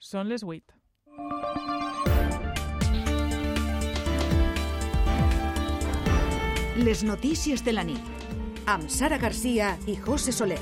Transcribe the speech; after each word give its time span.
Són 0.00 0.30
les 0.32 0.40
8. 0.40 0.64
Les 6.80 7.02
notícies 7.04 7.60
de 7.60 7.74
la 7.76 7.84
nit 7.84 8.64
amb 8.64 8.88
Sara 8.88 9.18
Garcia 9.20 9.74
i 9.84 9.98
José 10.00 10.32
Soler. 10.32 10.56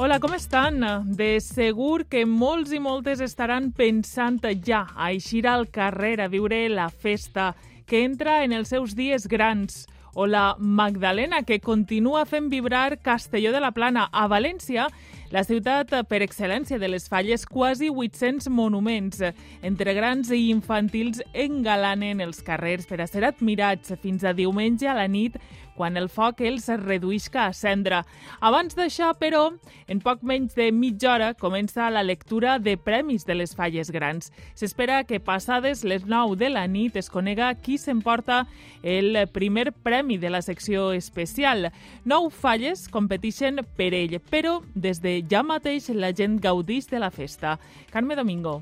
Hola, 0.00 0.16
com 0.16 0.32
estan? 0.32 0.80
De 1.12 1.34
segur 1.44 2.06
que 2.08 2.24
molts 2.24 2.72
i 2.72 2.80
moltes 2.80 3.20
estaran 3.20 3.68
pensant 3.76 4.40
ja 4.64 4.86
a 4.96 5.12
eixir 5.12 5.44
al 5.46 5.68
carrer 5.68 6.22
a 6.24 6.32
viure 6.32 6.70
la 6.72 6.88
festa 6.88 7.52
que 7.84 8.06
entra 8.08 8.44
en 8.46 8.56
els 8.56 8.72
seus 8.72 8.96
dies 8.96 9.28
grans 9.28 9.84
o 10.14 10.26
la 10.26 10.56
Magdalena, 10.58 11.42
que 11.42 11.60
continua 11.60 12.26
fent 12.26 12.50
vibrar 12.50 13.00
Castelló 13.00 13.52
de 13.52 13.60
la 13.60 13.72
Plana. 13.72 14.08
A 14.12 14.26
València, 14.28 14.88
la 15.32 15.44
ciutat 15.48 15.94
per 16.08 16.20
excel·lència 16.20 16.78
de 16.78 16.90
les 16.92 17.08
falles, 17.08 17.46
quasi 17.48 17.88
800 17.88 18.50
monuments, 18.52 19.22
entre 19.62 19.94
grans 19.96 20.30
i 20.30 20.50
infantils, 20.52 21.22
engalanen 21.32 22.20
els 22.20 22.42
carrers 22.44 22.86
per 22.86 23.00
a 23.00 23.08
ser 23.08 23.24
admirats 23.24 23.94
fins 24.02 24.24
a 24.24 24.34
diumenge 24.36 24.88
a 24.88 24.98
la 24.98 25.08
nit 25.08 25.40
quan 25.76 25.96
el 25.96 26.08
foc 26.12 26.40
els 26.40 26.68
reduïsca 26.82 27.46
a 27.46 27.52
cendra. 27.56 28.02
Abans 28.40 28.76
d'això, 28.78 29.12
però, 29.18 29.44
en 29.88 30.00
poc 30.02 30.22
menys 30.26 30.56
de 30.58 30.70
mitja 30.72 31.12
hora 31.14 31.30
comença 31.34 31.90
la 31.90 32.02
lectura 32.02 32.58
de 32.58 32.76
premis 32.76 33.26
de 33.28 33.36
les 33.38 33.54
falles 33.54 33.90
grans. 33.90 34.32
S'espera 34.54 35.02
que 35.04 35.20
passades 35.20 35.84
les 35.84 36.06
9 36.06 36.36
de 36.40 36.50
la 36.52 36.66
nit 36.66 36.96
es 36.96 37.10
conega 37.10 37.52
qui 37.54 37.78
s'emporta 37.78 38.46
el 38.82 39.26
primer 39.32 39.70
premi 39.72 40.18
de 40.18 40.30
la 40.30 40.42
secció 40.42 40.90
especial. 40.92 41.70
Nou 42.04 42.30
falles 42.30 42.88
competeixen 42.92 43.62
per 43.76 43.92
ell, 43.94 44.18
però 44.30 44.60
des 44.74 45.02
de 45.02 45.20
ja 45.28 45.42
mateix 45.46 45.90
la 45.94 46.12
gent 46.16 46.40
gaudix 46.42 46.90
de 46.90 47.02
la 47.02 47.10
festa. 47.10 47.58
Carme 47.92 48.16
Domingo. 48.16 48.60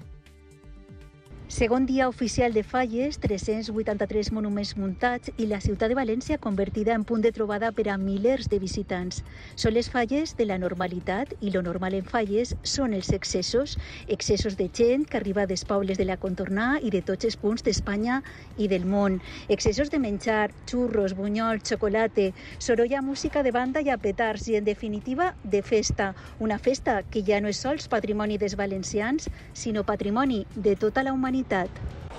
Segon 1.51 1.85
dia 1.85 2.07
oficial 2.07 2.53
de 2.53 2.63
falles, 2.63 3.17
383 3.19 4.29
monuments 4.31 4.77
muntats 4.79 5.33
i 5.35 5.49
la 5.51 5.59
ciutat 5.59 5.91
de 5.91 5.97
València 5.99 6.37
convertida 6.39 6.95
en 6.95 7.03
punt 7.03 7.25
de 7.25 7.33
trobada 7.35 7.73
per 7.75 7.89
a 7.91 7.97
milers 7.99 8.47
de 8.47 8.61
visitants. 8.63 9.25
Són 9.59 9.75
les 9.75 9.89
falles 9.91 10.37
de 10.39 10.47
la 10.47 10.61
normalitat 10.63 11.33
i 11.43 11.51
lo 11.51 11.65
normal 11.67 11.97
en 11.99 12.07
falles 12.07 12.53
són 12.63 12.95
els 12.95 13.11
excessos, 13.11 13.75
excessos 14.07 14.55
de 14.61 14.69
gent 14.71 15.09
que 15.11 15.19
arriba 15.19 15.49
dels 15.51 15.65
pobles 15.67 15.99
de 15.99 16.07
la 16.07 16.21
contornà 16.23 16.69
i 16.87 16.93
de 16.95 17.01
tots 17.03 17.27
els 17.27 17.35
punts 17.35 17.67
d'Espanya 17.67 18.21
i 18.57 18.71
del 18.71 18.87
món. 18.87 19.19
Excessos 19.49 19.91
de 19.91 19.99
menjar, 19.99 20.53
xurros, 20.71 21.17
bunyols, 21.19 21.67
xocolate, 21.67 22.29
sorolla, 22.61 23.03
música 23.03 23.43
de 23.43 23.51
banda 23.51 23.83
i 23.83 23.91
a 23.91 23.99
petards 23.99 24.47
i, 24.47 24.55
en 24.55 24.71
definitiva, 24.71 25.33
de 25.43 25.65
festa. 25.67 26.13
Una 26.39 26.63
festa 26.63 27.01
que 27.03 27.27
ja 27.27 27.43
no 27.43 27.51
és 27.51 27.59
sols 27.59 27.91
patrimoni 27.91 28.39
dels 28.39 28.55
valencians, 28.55 29.27
sinó 29.53 29.83
patrimoni 29.83 30.45
de 30.55 30.79
tota 30.79 31.03
la 31.03 31.11
humanitat 31.11 31.40
humanitat. 31.41 31.71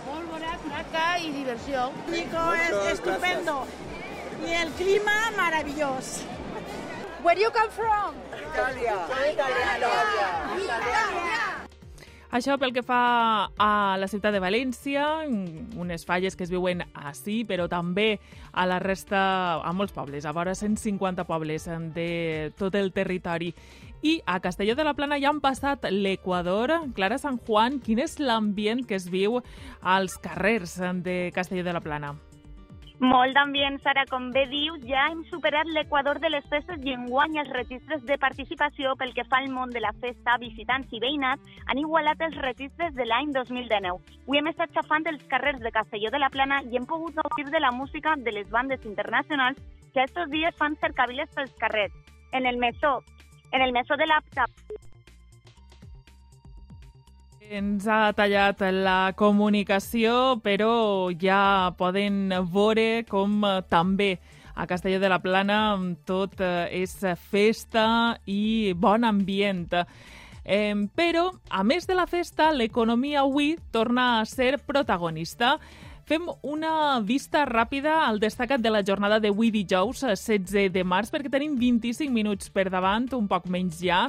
Molt 0.06 0.30
bona, 0.30 0.58
maca 0.68 1.20
i 1.20 1.32
diversió. 1.32 1.92
Nico 2.10 2.54
es 2.54 2.94
estupendo 2.94 3.66
y 4.48 4.54
el 4.54 4.70
clima 4.72 5.32
maravilloso. 5.38 6.24
Where 7.24 7.40
you 7.40 7.52
come 7.52 7.70
from? 7.70 8.16
Italia. 8.34 9.06
Italia. 9.06 9.78
Italia. 9.78 10.64
Italia. 10.64 11.68
Això 12.32 12.56
pel 12.58 12.72
que 12.72 12.82
fa 12.82 13.52
a 13.60 13.98
la 14.00 14.08
ciutat 14.08 14.32
de 14.32 14.40
València, 14.40 15.04
unes 15.76 16.06
falles 16.08 16.38
que 16.40 16.46
es 16.46 16.50
viuen 16.50 16.80
així, 16.96 17.42
però 17.44 17.68
també 17.68 18.22
a 18.54 18.64
la 18.66 18.80
resta, 18.80 19.60
a 19.60 19.74
molts 19.76 19.92
pobles, 19.92 20.24
a 20.26 20.32
vora 20.32 20.56
150 20.56 21.26
pobles 21.28 21.68
de 21.94 22.54
tot 22.58 22.76
el 22.80 22.94
territori. 22.96 23.52
I 24.02 24.22
a 24.26 24.40
Castelló 24.40 24.76
de 24.76 24.84
la 24.84 24.96
Plana 24.98 25.20
ja 25.22 25.30
han 25.30 25.42
passat 25.42 25.86
l'Equador. 25.92 26.74
Clara 26.98 27.20
Sant 27.22 27.38
Juan, 27.46 27.78
quin 27.86 28.02
és 28.02 28.18
l'ambient 28.18 28.82
que 28.88 28.98
es 28.98 29.06
viu 29.14 29.40
als 29.82 30.18
carrers 30.18 30.80
de 31.06 31.30
Castelló 31.36 31.64
de 31.64 31.74
la 31.78 31.86
Plana? 31.86 32.16
Molt 33.02 33.34
d'ambient, 33.34 33.80
Sara. 33.82 34.04
Com 34.10 34.28
bé 34.34 34.44
diu, 34.50 34.76
ja 34.86 35.08
hem 35.10 35.24
superat 35.30 35.70
l'equador 35.74 36.20
de 36.22 36.30
les 36.30 36.44
festes 36.50 36.84
i 36.86 36.94
enguany 36.94 37.40
els 37.42 37.50
registres 37.50 38.04
de 38.06 38.18
participació 38.22 38.92
pel 38.98 39.14
que 39.16 39.26
fa 39.26 39.40
al 39.42 39.50
món 39.50 39.74
de 39.74 39.82
la 39.82 39.90
festa, 40.04 40.38
visitants 40.38 40.94
i 40.94 41.02
veïnats 41.02 41.64
han 41.66 41.82
igualat 41.82 42.22
els 42.22 42.38
registres 42.46 42.94
de 42.94 43.08
l'any 43.10 43.34
2019. 43.34 43.98
Avui 44.28 44.38
hem 44.38 44.52
estat 44.54 44.78
xafant 44.78 45.10
els 45.10 45.26
carrers 45.34 45.62
de 45.66 45.74
Castelló 45.74 46.14
de 46.14 46.22
la 46.22 46.30
Plana 46.30 46.62
i 46.70 46.78
hem 46.78 46.86
pogut 46.86 47.18
gaudir 47.18 47.50
de 47.50 47.64
la 47.64 47.72
música 47.72 48.14
de 48.18 48.36
les 48.38 48.50
bandes 48.54 48.86
internacionals 48.86 49.58
que 49.96 50.06
estos 50.06 50.30
dies 50.30 50.54
fan 50.62 50.78
cercaviles 50.78 51.34
pels 51.34 51.58
carrers. 51.58 51.98
En 52.38 52.46
el 52.46 52.62
mesó, 52.62 53.00
en 53.52 53.62
el 53.62 53.74
mesó 53.74 53.98
de 53.98 54.08
l'Apta, 54.08 54.46
ens 57.52 57.84
ha 57.84 58.14
tallat 58.16 58.62
la 58.72 59.12
comunicació, 59.20 60.38
però 60.40 61.12
ja 61.20 61.74
poden 61.76 62.32
veure 62.54 63.04
com 63.10 63.44
també 63.68 64.14
a 64.56 64.68
Castelló 64.70 65.02
de 65.02 65.10
la 65.12 65.20
Plana 65.20 65.60
tot 66.08 66.40
és 66.42 66.96
festa 67.28 67.86
i 68.26 68.72
bon 68.72 69.04
ambient. 69.04 69.84
Eh, 70.44 70.74
però, 70.96 71.28
a 71.50 71.64
més 71.68 71.86
de 71.88 71.96
la 71.96 72.08
festa, 72.08 72.50
l'economia 72.56 73.22
avui 73.22 73.58
torna 73.72 74.22
a 74.22 74.26
ser 74.26 74.56
protagonista. 74.66 75.58
Fem 76.12 76.26
una 76.44 77.00
vista 77.08 77.46
ràpida 77.48 78.02
al 78.04 78.18
destacat 78.20 78.60
de 78.60 78.68
la 78.68 78.82
jornada 78.84 79.22
d'avui 79.24 79.48
dijous, 79.48 80.02
16 80.04 80.68
de 80.76 80.84
març, 80.84 81.08
perquè 81.08 81.32
tenim 81.32 81.54
25 81.56 82.12
minuts 82.12 82.52
per 82.52 82.66
davant, 82.68 83.06
un 83.16 83.30
poc 83.32 83.48
menys 83.48 83.78
ja, 83.80 84.02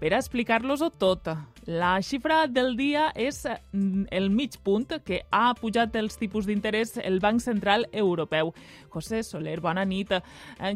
per 0.00 0.14
explicar-los-ho 0.16 0.88
tot. 0.96 1.28
La 1.68 1.98
xifra 2.00 2.46
del 2.48 2.72
dia 2.78 3.10
és 3.12 3.42
el 3.44 4.30
mig 4.32 4.56
punt 4.64 4.88
que 5.04 5.20
ha 5.28 5.52
pujat 5.60 6.00
els 6.00 6.16
tipus 6.16 6.48
d'interès 6.48 6.96
el 7.04 7.20
Banc 7.20 7.44
Central 7.44 7.84
Europeu. 7.92 8.54
José 8.88 9.20
Soler, 9.20 9.60
bona 9.60 9.84
nit. 9.84 10.16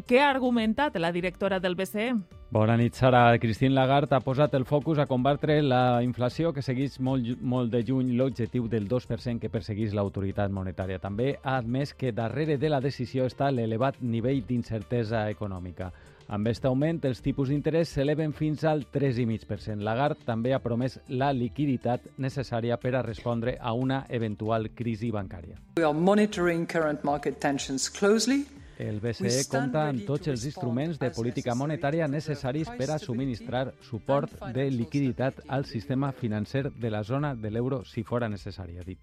Què 0.05 0.21
ha 0.21 0.29
argumentat 0.29 1.01
la 1.01 1.09
directora 1.09 1.57
del 1.57 1.73
BCE? 1.73 2.11
Bona 2.49 2.77
nit, 2.77 2.93
Sara. 2.93 3.37
Christine 3.39 3.73
Lagarde 3.73 4.15
ha 4.15 4.21
posat 4.21 4.53
el 4.53 4.65
focus 4.65 4.99
a 5.01 5.07
combatre 5.09 5.57
la 5.65 6.03
inflació 6.05 6.53
que 6.53 6.61
segueix 6.61 6.99
molt, 7.01 7.41
molt 7.41 7.71
de 7.73 7.81
juny 7.83 8.13
l'objectiu 8.15 8.67
del 8.69 8.85
2% 8.87 9.41
que 9.41 9.49
persegueix 9.49 9.95
l'autoritat 9.97 10.53
monetària. 10.53 11.01
També 11.01 11.33
ha 11.41 11.57
admès 11.57 11.95
que 11.97 12.13
darrere 12.13 12.59
de 12.61 12.69
la 12.69 12.79
decisió 12.79 13.25
està 13.25 13.49
l'elevat 13.51 13.97
nivell 14.01 14.43
d'incertesa 14.45 15.25
econòmica. 15.33 15.89
Amb 16.27 16.47
aquest 16.47 16.65
augment, 16.65 17.03
els 17.05 17.19
tipus 17.21 17.49
d'interès 17.49 17.91
s'eleven 17.97 18.31
fins 18.33 18.63
al 18.65 18.85
3,5%. 18.93 19.81
Lagarde 19.85 20.25
també 20.25 20.53
ha 20.53 20.61
promès 20.61 20.99
la 21.09 21.31
liquiditat 21.33 22.07
necessària 22.17 22.77
per 22.81 22.95
a 22.95 23.03
respondre 23.05 23.57
a 23.59 23.73
una 23.73 24.05
eventual 24.09 24.71
crisi 24.73 25.11
bancària. 25.11 25.57
We 25.77 25.85
are 25.85 25.93
monitoring 25.93 26.65
current 26.65 27.03
market 27.03 27.41
tensions 27.41 27.89
closely 27.89 28.45
el 28.77 28.99
BCE 28.99 29.45
compta 29.49 29.85
amb 29.89 30.03
tots 30.07 30.27
els 30.27 30.45
instruments 30.45 30.99
de 30.99 31.11
política 31.15 31.55
monetària 31.55 32.07
necessaris 32.11 32.69
per 32.77 32.89
a 32.91 32.99
subministrar 32.99 33.69
suport 33.87 34.33
de 34.53 34.69
liquiditat 34.71 35.39
al 35.47 35.65
sistema 35.65 36.11
financer 36.11 36.69
de 36.71 36.91
la 36.91 37.03
zona 37.03 37.35
de 37.35 37.51
l'euro 37.51 37.83
si 37.85 38.03
fora 38.03 38.29
necessari, 38.29 38.77
ha 38.77 38.83
dit. 38.83 38.99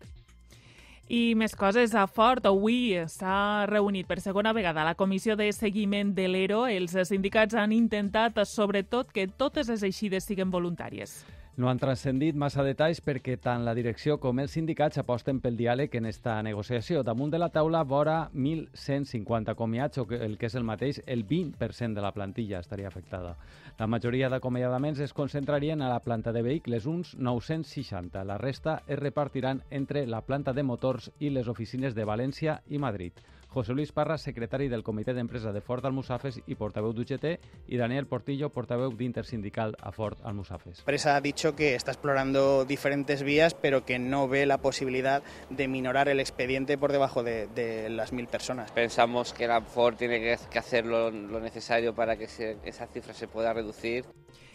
I 1.12 1.34
més 1.36 1.52
coses, 1.58 1.92
a 1.98 2.06
Fort 2.06 2.46
avui 2.48 2.94
s'ha 3.10 3.66
reunit 3.68 4.06
per 4.08 4.20
segona 4.22 4.54
vegada 4.56 4.84
la 4.86 4.94
comissió 4.94 5.36
de 5.36 5.50
seguiment 5.52 6.14
de 6.14 6.28
l'ERO. 6.28 6.62
Els 6.70 6.94
sindicats 7.08 7.58
han 7.58 7.72
intentat, 7.72 8.38
sobretot, 8.48 9.10
que 9.12 9.26
totes 9.26 9.68
les 9.68 9.82
eixides 9.82 10.24
siguin 10.24 10.50
voluntàries. 10.50 11.18
No 11.54 11.68
han 11.68 11.76
transcendit 11.76 12.32
massa 12.40 12.62
detalls 12.64 13.02
perquè 13.04 13.34
tant 13.36 13.60
la 13.66 13.74
direcció 13.76 14.14
com 14.16 14.38
els 14.40 14.54
sindicats 14.56 14.96
aposten 15.02 15.36
pel 15.44 15.58
diàleg 15.58 15.92
en 15.98 16.06
esta 16.08 16.38
negociació. 16.40 17.02
Damunt 17.04 17.34
de 17.34 17.40
la 17.42 17.50
taula 17.52 17.82
vora 17.84 18.30
1.150 18.32 19.52
comiats, 19.58 20.00
o 20.00 20.06
el 20.16 20.38
que 20.40 20.48
és 20.48 20.56
el 20.56 20.64
mateix, 20.64 21.02
el 21.04 21.26
20% 21.28 21.92
de 21.92 22.06
la 22.06 22.14
plantilla 22.16 22.62
estaria 22.64 22.88
afectada. 22.88 23.34
La 23.76 23.86
majoria 23.86 24.32
d'acomiadaments 24.32 25.04
es 25.04 25.12
concentrarien 25.12 25.82
a 25.82 25.92
la 25.92 26.00
planta 26.00 26.32
de 26.32 26.40
vehicles, 26.40 26.86
uns 26.88 27.12
960. 27.18 28.24
La 28.24 28.38
resta 28.40 28.80
es 28.86 28.98
repartiran 28.98 29.60
entre 29.68 30.06
la 30.06 30.22
planta 30.24 30.56
de 30.56 30.64
motors 30.64 31.10
i 31.20 31.28
les 31.36 31.52
oficines 31.52 31.92
de 31.94 32.08
València 32.08 32.62
i 32.70 32.80
Madrid. 32.80 33.12
José 33.52 33.74
Luis 33.74 33.92
Parra, 33.92 34.16
secretari 34.16 34.68
del 34.72 34.82
Comitè 34.82 35.12
d'Empresa 35.12 35.52
de 35.52 35.60
Ford 35.60 35.84
Almusafes 35.84 36.38
i 36.46 36.54
portaveu 36.56 36.94
d'UGT, 36.96 37.26
y 37.68 37.76
Daniel 37.76 38.06
Portillo, 38.08 38.48
portaveu 38.48 38.94
d'Intersindical 38.96 39.76
a 39.76 39.92
Ford 39.92 40.16
Almusafes. 40.24 40.78
La 40.78 40.82
empresa 40.82 41.16
ha 41.16 41.20
dicho 41.20 41.54
que 41.54 41.74
está 41.74 41.90
explorando 41.90 42.64
diferentes 42.64 43.22
vías, 43.22 43.52
pero 43.52 43.84
que 43.84 43.98
no 43.98 44.26
ve 44.26 44.46
la 44.46 44.56
posibilidad 44.56 45.22
de 45.50 45.68
minorar 45.68 46.08
el 46.08 46.20
expediente 46.20 46.78
por 46.78 46.92
debajo 46.92 47.22
de, 47.22 47.46
de 47.48 47.90
las 47.90 48.14
mil 48.14 48.26
personas. 48.26 48.72
Pensamos 48.72 49.34
que 49.34 49.46
la 49.46 49.60
Ford 49.60 49.96
tiene 49.96 50.18
que, 50.18 50.38
que 50.50 50.58
hacer 50.58 50.86
lo, 50.86 51.10
lo 51.10 51.38
necesario 51.38 51.94
para 51.94 52.16
que 52.16 52.28
se, 52.28 52.56
esa 52.64 52.86
cifra 52.86 53.12
se 53.12 53.28
pueda 53.28 53.52
reducir. 53.52 54.06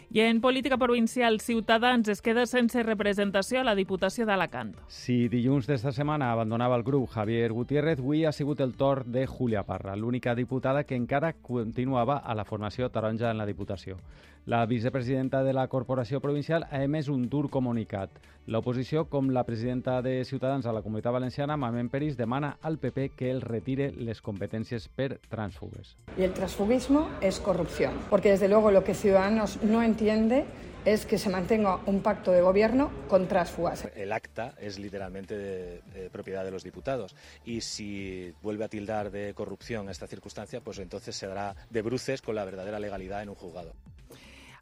I 0.09 0.21
en 0.21 0.39
política 0.39 0.77
provincial, 0.77 1.41
Ciutadans 1.41 2.07
es 2.07 2.21
queda 2.21 2.45
sense 2.47 2.79
representació 2.81 3.59
a 3.59 3.65
la 3.67 3.73
Diputació 3.75 4.23
d'Alacant. 4.25 4.69
Si 4.87 5.27
dilluns 5.27 5.67
d'esta 5.67 5.91
setmana 5.91 6.29
abandonava 6.31 6.77
el 6.79 6.85
grup 6.87 7.09
Javier 7.11 7.51
Gutiérrez, 7.51 7.99
avui 7.99 8.23
ha 8.23 8.31
sigut 8.31 8.63
el 8.63 8.77
torn 8.79 9.11
de 9.11 9.25
Julia 9.27 9.65
Parra, 9.67 9.97
l'única 9.99 10.33
diputada 10.33 10.85
que 10.87 10.95
encara 10.95 11.33
continuava 11.33 12.21
a 12.23 12.35
la 12.39 12.47
formació 12.47 12.87
taronja 12.87 13.31
en 13.31 13.37
la 13.37 13.45
Diputació. 13.45 13.99
La 14.47 14.65
vicepresidenta 14.65 15.43
de 15.43 15.51
la 15.51 15.67
Corporació 15.67 16.21
Provincial 16.23 16.63
ha 16.71 16.79
emès 16.79 17.09
un 17.11 17.25
dur 17.27 17.49
comunicat. 17.51 18.13
L'oposició, 18.47 19.01
com 19.11 19.27
la 19.35 19.41
presidenta 19.43 19.97
de 20.01 20.21
Ciutadans 20.23 20.63
a 20.63 20.71
la 20.71 20.79
Comunitat 20.85 21.11
Valenciana, 21.11 21.57
Mamen 21.59 21.89
Peris, 21.91 22.15
demana 22.15 22.53
al 22.61 22.77
PP 22.79 23.09
que 23.19 23.27
el 23.29 23.41
retire 23.43 23.89
les 23.91 24.21
competències 24.23 24.87
per 24.87 25.17
transfugues. 25.27 25.97
Y 26.15 26.23
el 26.23 26.31
transfugismo 26.31 27.09
es 27.19 27.41
corrupción, 27.41 27.99
porque 28.09 28.29
desde 28.29 28.47
luego 28.47 28.71
lo 28.71 28.85
que 28.85 28.93
Ciudadanos 28.93 29.61
no 29.63 29.83
entiende 29.83 30.45
es 30.85 31.05
que 31.05 31.17
se 31.17 31.29
mantenga 31.29 31.81
un 31.85 31.99
pacto 31.99 32.31
de 32.31 32.39
gobierno 32.39 32.89
con 33.09 33.27
trásfugas. 33.27 33.89
El 33.97 34.13
acta 34.13 34.53
es 34.61 34.79
literalmente 34.79 35.37
de, 35.37 35.81
de 35.93 36.09
propiedad 36.09 36.45
de 36.45 36.51
los 36.51 36.63
diputados 36.63 37.17
y 37.43 37.59
si 37.59 38.33
vuelve 38.41 38.63
a 38.63 38.69
tildar 38.69 39.11
de 39.11 39.33
corrupción 39.33 39.89
esta 39.89 40.07
circunstancia, 40.07 40.61
pues 40.61 40.79
entonces 40.79 41.17
se 41.17 41.27
dará 41.27 41.53
de 41.69 41.81
bruces 41.81 42.21
con 42.21 42.35
la 42.35 42.45
verdadera 42.45 42.79
legalidad 42.79 43.21
en 43.23 43.27
un 43.27 43.35
juzgado. 43.35 43.73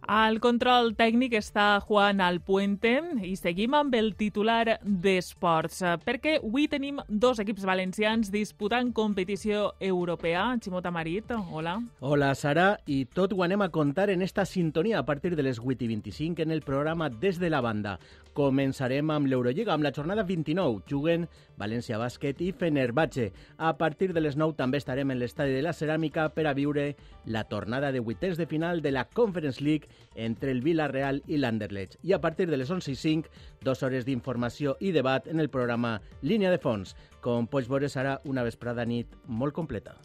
Al 0.06 0.38
control 0.38 0.92
tècnic 0.94 1.34
està 1.34 1.80
Juan 1.81 2.19
Alpuente 2.22 2.92
i 3.25 3.31
seguim 3.40 3.74
amb 3.74 3.96
el 3.98 4.12
titular 4.13 4.78
d'Esports, 4.84 5.80
perquè 6.06 6.36
avui 6.38 6.68
tenim 6.69 7.00
dos 7.10 7.42
equips 7.42 7.66
valencians 7.66 8.30
disputant 8.30 8.92
competició 8.94 9.72
europea. 9.80 10.44
Ximota 10.62 10.92
Marit, 10.94 11.34
hola. 11.34 11.80
Hola, 12.06 12.36
Sara, 12.38 12.75
i 12.86 13.00
tot 13.10 13.34
ho 13.34 13.42
anem 13.42 13.66
a 13.66 13.72
contar 13.74 14.12
en 14.13 14.22
esta 14.22 14.46
sintonia 14.46 15.00
a 15.00 15.06
partir 15.10 15.34
de 15.36 15.42
les 15.42 15.57
8 15.57 15.88
i 15.88 15.90
25 15.96 16.46
en 16.46 16.54
el 16.54 16.62
programa 16.62 17.10
Des 17.10 17.42
de 17.42 17.50
la 17.50 17.63
Banda. 17.66 17.98
Començarem 18.36 19.10
amb 19.10 19.30
l'Eurolliga, 19.31 19.74
amb 19.74 19.88
la 19.88 19.94
jornada 19.96 20.25
29. 20.28 20.84
Juguen 20.86 21.25
València 21.57 21.98
Bàsquet 21.98 22.42
i 22.44 22.52
Fenerbahce. 22.52 23.31
A 23.57 23.74
partir 23.80 24.12
de 24.13 24.22
les 24.22 24.36
9 24.36 24.57
també 24.60 24.78
estarem 24.78 25.10
en 25.10 25.22
l'estadi 25.22 25.56
de 25.56 25.63
la 25.63 25.74
Ceràmica 25.74 26.28
per 26.36 26.46
a 26.46 26.54
viure 26.54 26.92
la 27.25 27.46
tornada 27.48 27.94
de 27.96 28.04
vuitens 28.04 28.38
de 28.38 28.46
final 28.46 28.84
de 28.84 28.92
la 28.92 29.06
Conference 29.07 29.63
League 29.63 29.88
entre 30.15 30.51
el 30.51 30.62
Villarreal 30.63 31.21
i 31.27 31.38
l'Anderlecht. 31.38 31.97
I 32.03 32.13
a 32.13 32.21
partir 32.21 32.47
de 32.50 32.57
les 32.57 32.71
11 32.71 32.92
i 32.92 32.95
5, 32.95 33.30
dues 33.62 33.83
hores 33.83 34.06
d'informació 34.07 34.77
i 34.80 34.94
debat 34.95 35.27
en 35.27 35.39
el 35.44 35.50
programa 35.50 36.00
Línia 36.21 36.51
de 36.51 36.59
Fons. 36.62 36.95
Com 37.21 37.47
pots 37.51 37.69
veure, 37.69 37.89
serà 37.92 38.19
una 38.24 38.44
vesprada 38.47 38.86
nit 38.86 39.12
molt 39.27 39.53
completa. 39.53 39.95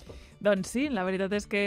Doncs 0.41 0.73
sí, 0.73 0.89
la 0.89 1.05
veritat 1.05 1.35
és 1.37 1.47
que 1.47 1.65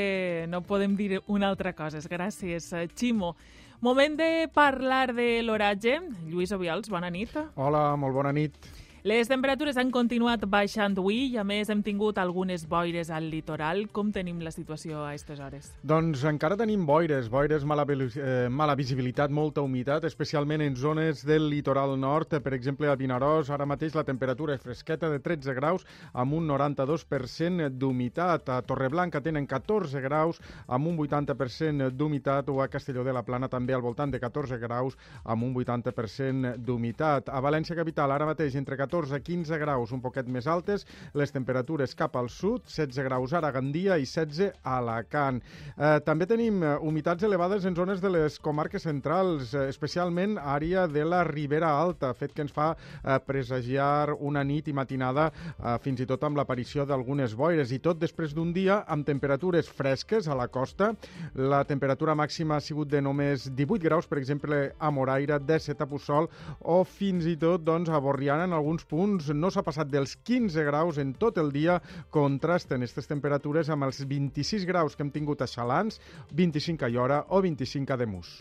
no 0.50 0.64
podem 0.66 0.98
dir 0.98 1.22
una 1.28 1.50
altra 1.54 1.76
cosa. 1.78 2.02
Gràcies, 2.10 2.72
Ximo. 2.98 3.36
Moment 3.84 4.16
de 4.18 4.48
parlar 4.54 5.14
de 5.14 5.44
l'oratge. 5.44 6.00
Lluís 6.32 6.54
Obiols, 6.56 6.90
bona 6.90 7.12
nit. 7.12 7.36
Hola, 7.56 7.94
molt 8.00 8.16
bona 8.16 8.32
nit. 8.32 8.56
Les 9.04 9.28
temperatures 9.28 9.76
han 9.76 9.90
continuat 9.92 10.46
baixant 10.48 10.94
avui 10.96 11.18
i, 11.26 11.32
a 11.36 11.44
més, 11.44 11.68
hem 11.68 11.82
tingut 11.84 12.16
algunes 12.22 12.62
boires 12.72 13.10
al 13.12 13.26
litoral. 13.28 13.82
Com 13.92 14.14
tenim 14.16 14.38
la 14.40 14.52
situació 14.56 15.02
a 15.02 15.10
aquestes 15.10 15.42
hores? 15.44 15.66
Doncs 15.84 16.22
encara 16.30 16.56
tenim 16.56 16.86
boires, 16.88 17.28
boires, 17.28 17.66
mala, 17.68 17.84
eh, 17.84 18.48
mala 18.48 18.78
visibilitat, 18.80 19.28
molta 19.28 19.60
humitat, 19.60 20.08
especialment 20.08 20.64
en 20.64 20.78
zones 20.80 21.26
del 21.28 21.50
litoral 21.52 21.98
nord. 22.00 22.38
Per 22.46 22.54
exemple, 22.56 22.88
a 22.88 22.96
Vinaròs, 22.96 23.50
ara 23.52 23.68
mateix 23.68 23.92
la 23.94 24.06
temperatura 24.08 24.56
és 24.56 24.64
fresqueta 24.64 25.10
de 25.12 25.20
13 25.20 25.52
graus 25.60 25.84
amb 26.14 26.40
un 26.40 26.48
92% 26.48 27.68
d'humitat. 27.76 28.54
A 28.56 28.62
Torreblanca 28.62 29.20
tenen 29.20 29.44
14 29.46 30.00
graus 30.00 30.40
amb 30.66 30.88
un 30.88 30.96
80% 30.96 31.92
d'humitat 31.92 32.48
o 32.48 32.62
a 32.62 32.70
Castelló 32.70 33.04
de 33.04 33.12
la 33.12 33.26
Plana 33.28 33.52
també 33.52 33.76
al 33.76 33.84
voltant 33.84 34.16
de 34.16 34.24
14 34.24 34.64
graus 34.64 34.96
amb 35.26 35.44
un 35.44 35.54
80% 35.54 36.56
d'humitat. 36.56 37.28
A 37.28 37.44
València 37.44 37.76
Capital, 37.76 38.16
ara 38.16 38.32
mateix 38.32 38.56
entre 38.56 38.78
14 38.80 38.93
14-15 38.94 39.58
graus, 39.60 39.92
un 39.92 40.02
poquet 40.04 40.28
més 40.30 40.48
altes, 40.48 40.86
les 41.18 41.34
temperatures 41.34 41.96
cap 41.98 42.16
al 42.20 42.30
sud, 42.30 42.68
16 42.70 43.02
graus 43.08 43.34
ara 43.34 43.50
a 43.50 43.56
Gandia 43.56 43.98
i 43.98 44.06
16 44.06 44.52
a 44.62 44.78
Alacant. 44.78 45.42
Eh, 45.74 45.98
també 46.06 46.28
tenim 46.30 46.62
eh, 46.62 46.76
humitats 46.86 47.26
elevades 47.26 47.66
en 47.66 47.76
zones 47.78 48.02
de 48.04 48.12
les 48.14 48.38
comarques 48.44 48.86
centrals, 48.86 49.54
eh, 49.54 49.68
especialment 49.72 50.38
àrea 50.38 50.86
de 50.88 51.06
la 51.08 51.24
Ribera 51.28 51.72
Alta, 51.74 52.14
fet 52.18 52.36
que 52.36 52.46
ens 52.46 52.54
fa 52.54 52.74
eh, 52.76 53.18
presagiar 53.26 54.14
una 54.20 54.44
nit 54.46 54.70
i 54.70 54.76
matinada 54.78 55.30
eh, 55.32 55.78
fins 55.84 56.04
i 56.04 56.10
tot 56.10 56.24
amb 56.28 56.38
l'aparició 56.38 56.86
d'algunes 56.86 57.34
boires, 57.40 57.74
i 57.74 57.82
tot 57.84 58.00
després 58.02 58.36
d'un 58.36 58.54
dia 58.54 58.82
amb 58.88 59.08
temperatures 59.08 59.70
fresques 59.70 60.28
a 60.28 60.38
la 60.38 60.50
costa. 60.54 60.92
La 61.40 61.64
temperatura 61.66 62.16
màxima 62.16 62.58
ha 62.58 62.64
sigut 62.64 62.92
de 62.92 63.02
només 63.02 63.50
18 63.50 63.84
graus, 63.84 64.08
per 64.10 64.20
exemple, 64.22 64.64
a 64.78 64.92
Moraira, 64.94 65.40
17 65.40 65.84
a 65.84 65.90
Pussol, 65.90 66.30
o 66.60 66.84
fins 66.86 67.26
i 67.30 67.36
tot 67.40 67.64
doncs, 67.66 67.90
a 67.90 68.00
Borriana 68.04 68.46
en 68.48 68.54
alguns 68.54 68.83
punts 68.90 69.32
no 69.36 69.52
s'ha 69.52 69.64
passat 69.66 69.90
dels 69.92 70.16
15 70.26 70.66
graus 70.68 71.00
en 71.02 71.14
tot 71.20 71.40
el 71.42 71.52
dia, 71.56 71.80
contrasten 72.14 72.84
aquestes 72.84 73.10
temperatures 73.10 73.72
amb 73.74 73.88
els 73.90 74.04
26 74.08 74.68
graus 74.70 74.96
que 74.96 75.06
hem 75.06 75.14
tingut 75.14 75.42
a 75.42 75.50
Xalans, 75.50 76.02
25 76.32 76.86
a 76.86 76.92
Llora 76.94 77.24
o 77.30 77.42
25 77.42 77.94
a 77.94 77.98
Demus. 77.98 78.38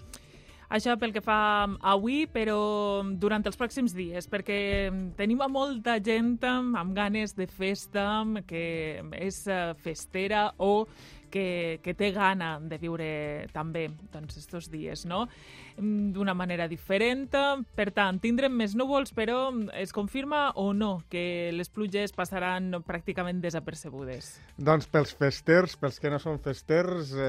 Això 0.73 0.94
pel 0.97 1.12
que 1.12 1.21
fa 1.21 1.69
avui, 1.85 2.23
però 2.33 3.03
durant 3.21 3.44
els 3.44 3.59
pròxims 3.61 3.93
dies, 3.93 4.25
perquè 4.33 4.89
tenim 5.19 5.43
a 5.44 5.49
molta 5.53 5.99
gent 6.00 6.39
amb 6.49 6.94
ganes 6.97 7.37
de 7.37 7.44
festa, 7.44 8.25
que 8.49 9.03
és 9.19 9.43
festera 9.85 10.47
o 10.56 10.87
que, 11.33 11.81
que 11.85 11.93
té 11.97 12.09
gana 12.17 12.55
de 12.61 12.79
viure 12.81 13.11
també 13.53 13.89
doncs, 14.12 14.39
estos 14.41 14.71
dies, 14.73 15.05
no? 15.09 15.27
D'una 15.82 16.34
manera 16.38 16.69
diferent. 16.70 17.34
Per 17.75 17.88
tant, 17.94 18.19
tindrem 18.23 18.55
més 18.55 18.76
núvols, 18.79 19.12
però 19.17 19.50
es 19.79 19.93
confirma 19.94 20.52
o 20.61 20.70
no 20.76 20.93
que 21.11 21.50
les 21.55 21.70
pluges 21.73 22.12
passaran 22.14 22.70
pràcticament 22.87 23.40
desapercebudes? 23.43 24.32
Doncs 24.56 24.87
pels 24.93 25.14
festers, 25.19 25.75
pels 25.81 25.99
que 26.02 26.11
no 26.12 26.20
són 26.23 26.38
festers, 26.43 27.12
eh, 27.17 27.26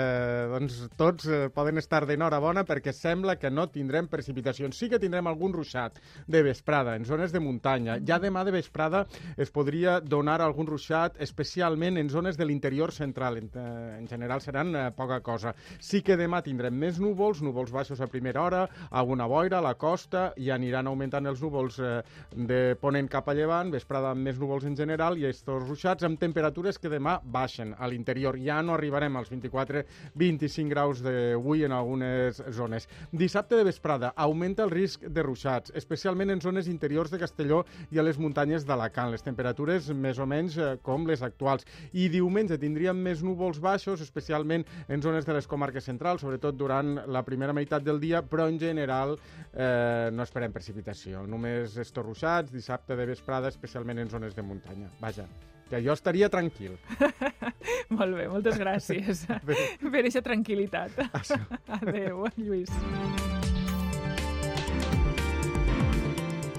eh, 0.00 0.44
doncs 0.52 0.78
tots 0.96 1.26
eh, 1.28 1.48
poden 1.52 1.80
estar 1.82 2.04
d'enhorabona 2.08 2.64
perquè 2.68 2.94
sembla 2.96 3.36
que 3.40 3.50
no 3.52 3.66
tindrem 3.72 4.08
precipitacions. 4.08 4.78
Sí 4.78 4.88
que 4.88 5.00
tindrem 5.02 5.26
algun 5.28 5.52
ruixat 5.56 5.98
de 6.26 6.42
vesprada 6.46 6.96
en 6.96 7.04
zones 7.04 7.34
de 7.34 7.42
muntanya. 7.42 7.98
Ja 8.06 8.20
demà 8.22 8.44
de 8.46 8.54
vesprada 8.54 9.06
es 9.36 9.50
podria 9.50 9.98
donar 10.00 10.40
algun 10.40 10.68
ruixat, 10.70 11.18
especialment 11.20 11.98
en 11.98 12.08
zones 12.08 12.38
de 12.38 12.46
l'interior 12.46 12.92
central, 12.92 13.38
en, 13.42 13.50
eh, 13.54 13.98
en 13.98 14.08
general 14.08 14.40
seran 14.40 14.74
eh, 14.74 14.86
poca 14.96 15.20
cosa. 15.20 15.54
Sí 15.80 16.02
que 16.06 16.16
demà 16.16 16.42
tindrem 16.46 16.76
més 16.76 17.00
núvols, 17.02 17.42
núvols 17.42 17.72
baixos 17.74 17.89
a 17.98 18.06
primera 18.06 18.44
hora, 18.44 18.60
alguna 18.90 19.26
boira 19.26 19.58
a 19.58 19.64
la 19.64 19.74
costa, 19.74 20.28
i 20.38 20.52
aniran 20.54 20.86
augmentant 20.86 21.26
els 21.26 21.42
núvols 21.42 21.80
eh, 21.82 21.96
de 22.30 22.60
ponent 22.78 23.10
cap 23.10 23.26
a 23.26 23.34
llevant, 23.34 23.72
vesprada 23.74 24.12
amb 24.14 24.22
més 24.22 24.38
núvols 24.38 24.68
en 24.70 24.78
general, 24.78 25.18
i 25.18 25.26
estos 25.26 25.66
ruixats 25.66 26.06
amb 26.06 26.20
temperatures 26.22 26.78
que 26.78 26.92
demà 26.92 27.16
baixen 27.24 27.74
a 27.78 27.88
l'interior. 27.90 28.38
Ja 28.38 28.60
no 28.62 28.76
arribarem 28.76 29.16
als 29.18 29.32
24-25 29.32 30.68
graus 30.70 31.02
d'avui 31.02 31.64
en 31.66 31.74
algunes 31.74 32.42
zones. 32.54 32.86
Dissabte 33.10 33.56
de 33.56 33.66
vesprada 33.66 34.12
augmenta 34.14 34.62
el 34.66 34.70
risc 34.70 35.08
de 35.08 35.24
ruixats, 35.24 35.72
especialment 35.74 36.30
en 36.30 36.40
zones 36.44 36.68
interiors 36.68 37.10
de 37.10 37.18
Castelló 37.18 37.64
i 37.90 37.98
a 37.98 38.04
les 38.06 38.18
muntanyes 38.20 38.66
d'Alacant. 38.68 39.10
Les 39.10 39.24
temperatures 39.24 39.90
més 39.96 40.20
o 40.20 40.26
menys 40.28 40.58
eh, 40.58 40.74
com 40.84 41.06
les 41.08 41.22
actuals. 41.24 41.66
I 41.92 42.10
diumenge 42.12 42.58
tindríem 42.60 43.00
més 43.00 43.24
núvols 43.24 43.60
baixos, 43.62 44.02
especialment 44.04 44.66
en 44.88 45.02
zones 45.02 45.26
de 45.26 45.36
les 45.36 45.48
comarques 45.48 45.86
centrals, 45.86 46.20
sobretot 46.20 46.58
durant 46.58 46.98
la 47.06 47.22
primera 47.24 47.54
meitat 47.56 47.69
del 47.78 48.00
dia, 48.02 48.24
però 48.26 48.48
en 48.50 48.58
general 48.58 49.14
eh, 49.52 50.10
no 50.12 50.26
esperem 50.26 50.50
precipitació. 50.52 51.22
Només 51.30 51.76
estos 51.78 52.04
ruixats, 52.04 52.50
dissabte 52.50 52.98
de 52.98 53.06
vesprada, 53.06 53.48
especialment 53.48 54.02
en 54.02 54.10
zones 54.10 54.34
de 54.34 54.42
muntanya. 54.42 54.90
Vaja, 55.00 55.28
que 55.70 55.80
jo 55.84 55.94
estaria 55.94 56.28
tranquil. 56.28 56.76
Molt 57.98 58.16
bé, 58.18 58.26
moltes 58.30 58.58
gràcies 58.58 59.24
per 59.46 60.02
aquesta 60.02 60.22
tranquil·litat. 60.26 60.98
Adéu, 61.80 62.26
Lluís. 62.36 62.70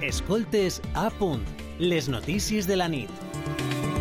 Escoltes 0.01 0.81
a 0.97 1.11
punt, 1.19 1.43
les 1.79 2.09
notícies 2.09 2.67
de 2.67 2.79
la 2.79 2.89
nit. 2.91 4.00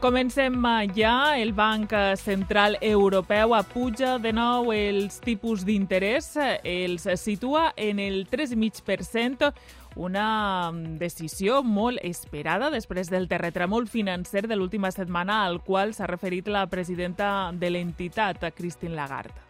Comencem 0.00 0.54
ja. 0.94 1.36
El 1.36 1.52
Banc 1.52 1.92
Central 2.16 2.78
Europeu 2.80 3.52
apuja 3.54 4.14
de 4.18 4.32
nou 4.32 4.72
els 4.72 5.18
tipus 5.20 5.60
d'interès. 5.68 6.38
Els 6.64 7.04
situa 7.20 7.74
en 7.76 8.00
el 8.00 8.24
3,5%, 8.30 9.52
una 9.96 10.72
decisió 10.96 11.60
molt 11.62 12.00
esperada 12.02 12.70
després 12.70 13.12
del 13.12 13.28
terratrèmol 13.28 13.88
financer 13.92 14.46
de 14.48 14.56
l'última 14.56 14.88
setmana 14.90 15.44
al 15.44 15.60
qual 15.60 15.92
s'ha 15.92 16.08
referit 16.08 16.48
la 16.48 16.64
presidenta 16.66 17.52
de 17.52 17.68
l'entitat, 17.68 18.54
Christine 18.56 18.96
Lagarde. 18.96 19.49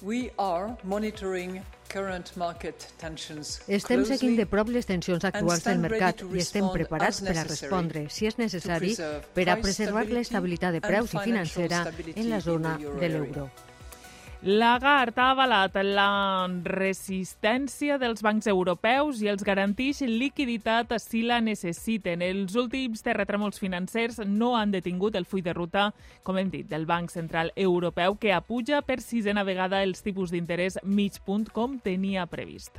We 0.00 0.30
are 0.38 0.76
monitoring 0.84 1.60
current 1.88 2.36
market 2.36 2.86
tensions 3.00 3.56
Estem 3.66 4.04
seguint 4.06 4.36
de 4.38 4.44
prop 4.46 4.68
les 4.70 4.86
tensions 4.86 5.24
and 5.24 5.32
actuals 5.32 5.64
del 5.64 5.80
mercat 5.82 6.20
to 6.20 6.28
i 6.30 6.42
estem 6.44 6.68
respond 6.68 6.76
preparats 6.76 7.18
per 7.24 7.32
a 7.32 7.34
necessary 7.34 7.54
respondre, 7.66 8.04
si 8.14 8.28
és 8.30 8.38
necessari, 8.38 8.92
preserve 8.94 9.32
per 9.34 9.48
a 9.48 9.56
preservar 9.62 10.04
l'estabilitat 10.12 10.78
de 10.78 10.82
preus 10.84 11.16
i 11.16 11.24
financial 11.24 11.66
financera 11.66 12.12
en 12.14 12.30
la 12.30 12.38
in 12.38 12.46
zona 12.46 12.76
de 12.78 13.10
area. 13.10 13.48
Lagarde 14.40 15.18
ha 15.18 15.32
avalat 15.32 15.74
la 15.82 16.46
resistència 16.62 17.96
dels 17.98 18.22
bancs 18.22 18.46
europeus 18.46 19.18
i 19.18 19.26
els 19.32 19.42
garanteix 19.42 20.04
liquiditat 20.06 20.94
si 21.02 21.24
la 21.26 21.40
necessiten. 21.42 22.22
Els 22.22 22.54
últims 22.54 23.02
terratrèmols 23.02 23.58
financers 23.58 24.20
no 24.22 24.52
han 24.54 24.70
detingut 24.70 25.18
el 25.18 25.26
full 25.26 25.42
de 25.42 25.56
ruta, 25.58 25.88
com 26.22 26.38
hem 26.38 26.52
dit, 26.54 26.68
del 26.70 26.86
Banc 26.86 27.10
Central 27.10 27.50
Europeu, 27.56 28.14
que 28.14 28.32
apuja 28.32 28.78
per 28.86 29.00
sisena 29.02 29.42
vegada 29.42 29.82
els 29.82 30.06
tipus 30.06 30.30
d'interès 30.30 30.78
mig 30.84 31.18
punt 31.26 31.50
com 31.50 31.80
tenia 31.82 32.30
previst. 32.30 32.78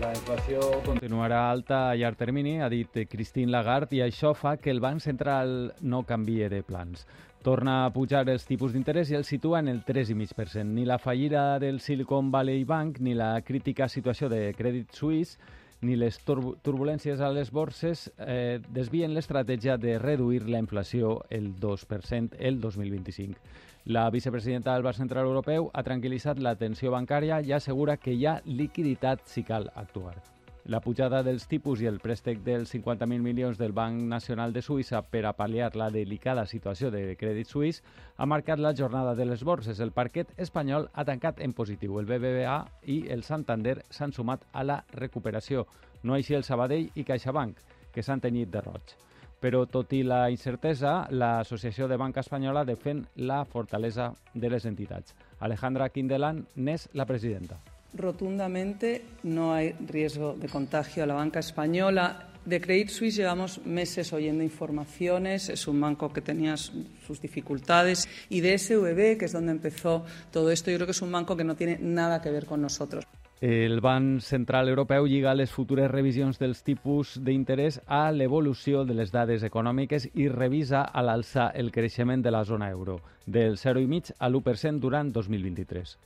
La 0.00 0.14
inflació 0.14 0.62
continuarà 0.86 1.50
alta 1.50 1.90
a 1.90 1.96
llarg 1.98 2.16
termini, 2.16 2.60
ha 2.62 2.70
dit 2.72 3.02
Christine 3.10 3.52
Lagarde, 3.52 3.98
i 3.98 4.06
això 4.06 4.32
fa 4.32 4.56
que 4.56 4.72
el 4.72 4.80
Banc 4.80 5.04
Central 5.04 5.74
no 5.82 6.06
canvie 6.08 6.48
de 6.48 6.62
plans. 6.64 7.04
Torna 7.40 7.86
a 7.86 7.92
pujar 7.94 8.26
els 8.28 8.44
tipus 8.44 8.74
d'interès 8.74 9.08
i 9.08 9.16
el 9.16 9.24
situa 9.24 9.62
en 9.62 9.70
el 9.72 9.80
3,5%. 9.86 10.66
Ni 10.76 10.84
la 10.84 10.98
fallida 11.00 11.58
del 11.58 11.80
Silicon 11.80 12.28
Valley 12.30 12.64
Bank 12.68 12.98
ni 13.00 13.14
la 13.16 13.40
crítica 13.40 13.88
situació 13.88 14.28
de 14.28 14.52
Credit 14.58 14.92
Suisse 14.92 15.38
ni 15.80 15.96
les 15.96 16.18
tur 16.20 16.58
turbulències 16.60 17.20
a 17.24 17.30
les 17.32 17.48
borses 17.50 18.10
eh, 18.18 18.60
desvien 18.68 19.14
l'estratègia 19.16 19.78
de 19.80 19.96
reduir 19.98 20.42
la 20.48 20.60
inflació 20.60 21.22
el 21.30 21.54
2% 21.56 22.36
el 22.38 22.60
2025. 22.60 23.40
La 23.86 24.10
vicepresidenta 24.10 24.74
del 24.74 24.84
Banc 24.84 24.98
Central 25.00 25.24
Europeu 25.24 25.70
ha 25.72 25.86
tranquil·litzat 25.86 26.44
la 26.44 26.58
tensió 26.60 26.92
bancària 26.92 27.40
i 27.40 27.56
assegura 27.56 27.96
que 27.96 28.12
hi 28.12 28.26
ha 28.26 28.42
liquiditat 28.44 29.24
si 29.24 29.46
cal 29.48 29.70
actuar. 29.74 30.18
La 30.64 30.80
pujada 30.80 31.22
dels 31.24 31.46
tipus 31.48 31.80
i 31.80 31.86
el 31.88 31.98
préstec 32.04 32.42
dels 32.44 32.74
50.000 32.74 33.24
milions 33.24 33.56
del 33.58 33.72
Banc 33.72 34.02
Nacional 34.04 34.52
de 34.52 34.60
Suïssa 34.60 35.00
per 35.00 35.22
a 35.24 35.32
pal·liar 35.32 35.70
la 35.74 35.88
delicada 35.90 36.44
situació 36.46 36.90
de 36.92 37.16
Crèdit 37.16 37.48
Suís 37.48 37.80
ha 38.16 38.26
marcat 38.28 38.60
la 38.60 38.74
jornada 38.76 39.14
de 39.16 39.24
les 39.24 39.42
borses. 39.42 39.80
El 39.80 39.92
parquet 39.96 40.28
espanyol 40.36 40.90
ha 40.92 41.06
tancat 41.08 41.40
en 41.40 41.54
positiu. 41.56 41.98
El 41.98 42.06
BBVA 42.06 42.58
i 42.84 43.06
el 43.08 43.24
Santander 43.24 43.78
s'han 43.88 44.12
sumat 44.12 44.44
a 44.52 44.64
la 44.64 44.82
recuperació. 44.92 45.64
No 46.02 46.14
així 46.14 46.36
el 46.36 46.44
Sabadell 46.44 46.90
i 46.94 47.08
CaixaBank, 47.08 47.56
que 47.90 48.04
s'han 48.04 48.20
tenyit 48.20 48.52
de 48.52 48.60
roig. 48.60 48.94
Però, 49.40 49.64
tot 49.64 49.96
i 49.96 50.02
la 50.04 50.26
incertesa, 50.28 51.08
l'Associació 51.08 51.88
de 51.88 51.96
Banca 51.96 52.20
Espanyola 52.20 52.66
defèn 52.68 53.06
la 53.16 53.46
fortalesa 53.48 54.12
de 54.34 54.52
les 54.52 54.68
entitats. 54.68 55.16
Alejandra 55.40 55.88
Quindelan 55.88 56.44
n'és 56.56 56.90
la 56.92 57.08
presidenta. 57.08 57.62
Rotundamente 57.94 59.04
no 59.22 59.52
hay 59.52 59.72
riesgo 59.72 60.34
de 60.34 60.48
contagio 60.48 61.02
a 61.02 61.06
la 61.06 61.14
banca 61.14 61.40
española. 61.40 62.28
De 62.44 62.60
Credit 62.60 62.88
Suisse 62.88 63.16
llevamos 63.16 63.64
meses 63.66 64.12
oyendo 64.12 64.42
informaciones, 64.42 65.48
es 65.48 65.68
un 65.68 65.80
banco 65.80 66.12
que 66.12 66.22
tenía 66.22 66.56
sus 66.56 67.20
dificultades, 67.20 68.08
y 68.30 68.40
de 68.40 68.56
SVB, 68.56 69.18
que 69.18 69.26
es 69.26 69.32
donde 69.32 69.52
empezó 69.52 70.04
todo 70.30 70.50
esto, 70.50 70.70
yo 70.70 70.78
creo 70.78 70.86
que 70.86 70.92
es 70.92 71.02
un 71.02 71.12
banco 71.12 71.36
que 71.36 71.44
no 71.44 71.54
tiene 71.54 71.78
nada 71.80 72.22
que 72.22 72.30
ver 72.30 72.46
con 72.46 72.62
nosotros. 72.62 73.04
El 73.40 73.80
Banc 73.80 74.20
Central 74.20 74.68
Europeu 74.68 75.06
lliga 75.06 75.32
les 75.32 75.48
futures 75.48 75.88
revisions 75.88 76.36
dels 76.36 76.60
tipus 76.60 77.14
d'interès 77.24 77.78
a 77.88 78.10
l'evolució 78.12 78.82
de 78.84 78.92
les 78.98 79.14
dades 79.14 79.46
econòmiques 79.48 80.10
i 80.12 80.28
revisa 80.28 80.82
a 80.84 81.00
l'alça 81.00 81.46
el 81.56 81.72
creixement 81.72 82.20
de 82.20 82.34
la 82.34 82.44
zona 82.44 82.68
euro, 82.68 82.98
del 83.24 83.56
0,5 83.56 84.12
a 84.18 84.28
l'1% 84.28 84.76
durant 84.78 85.08
2023. 85.08 85.96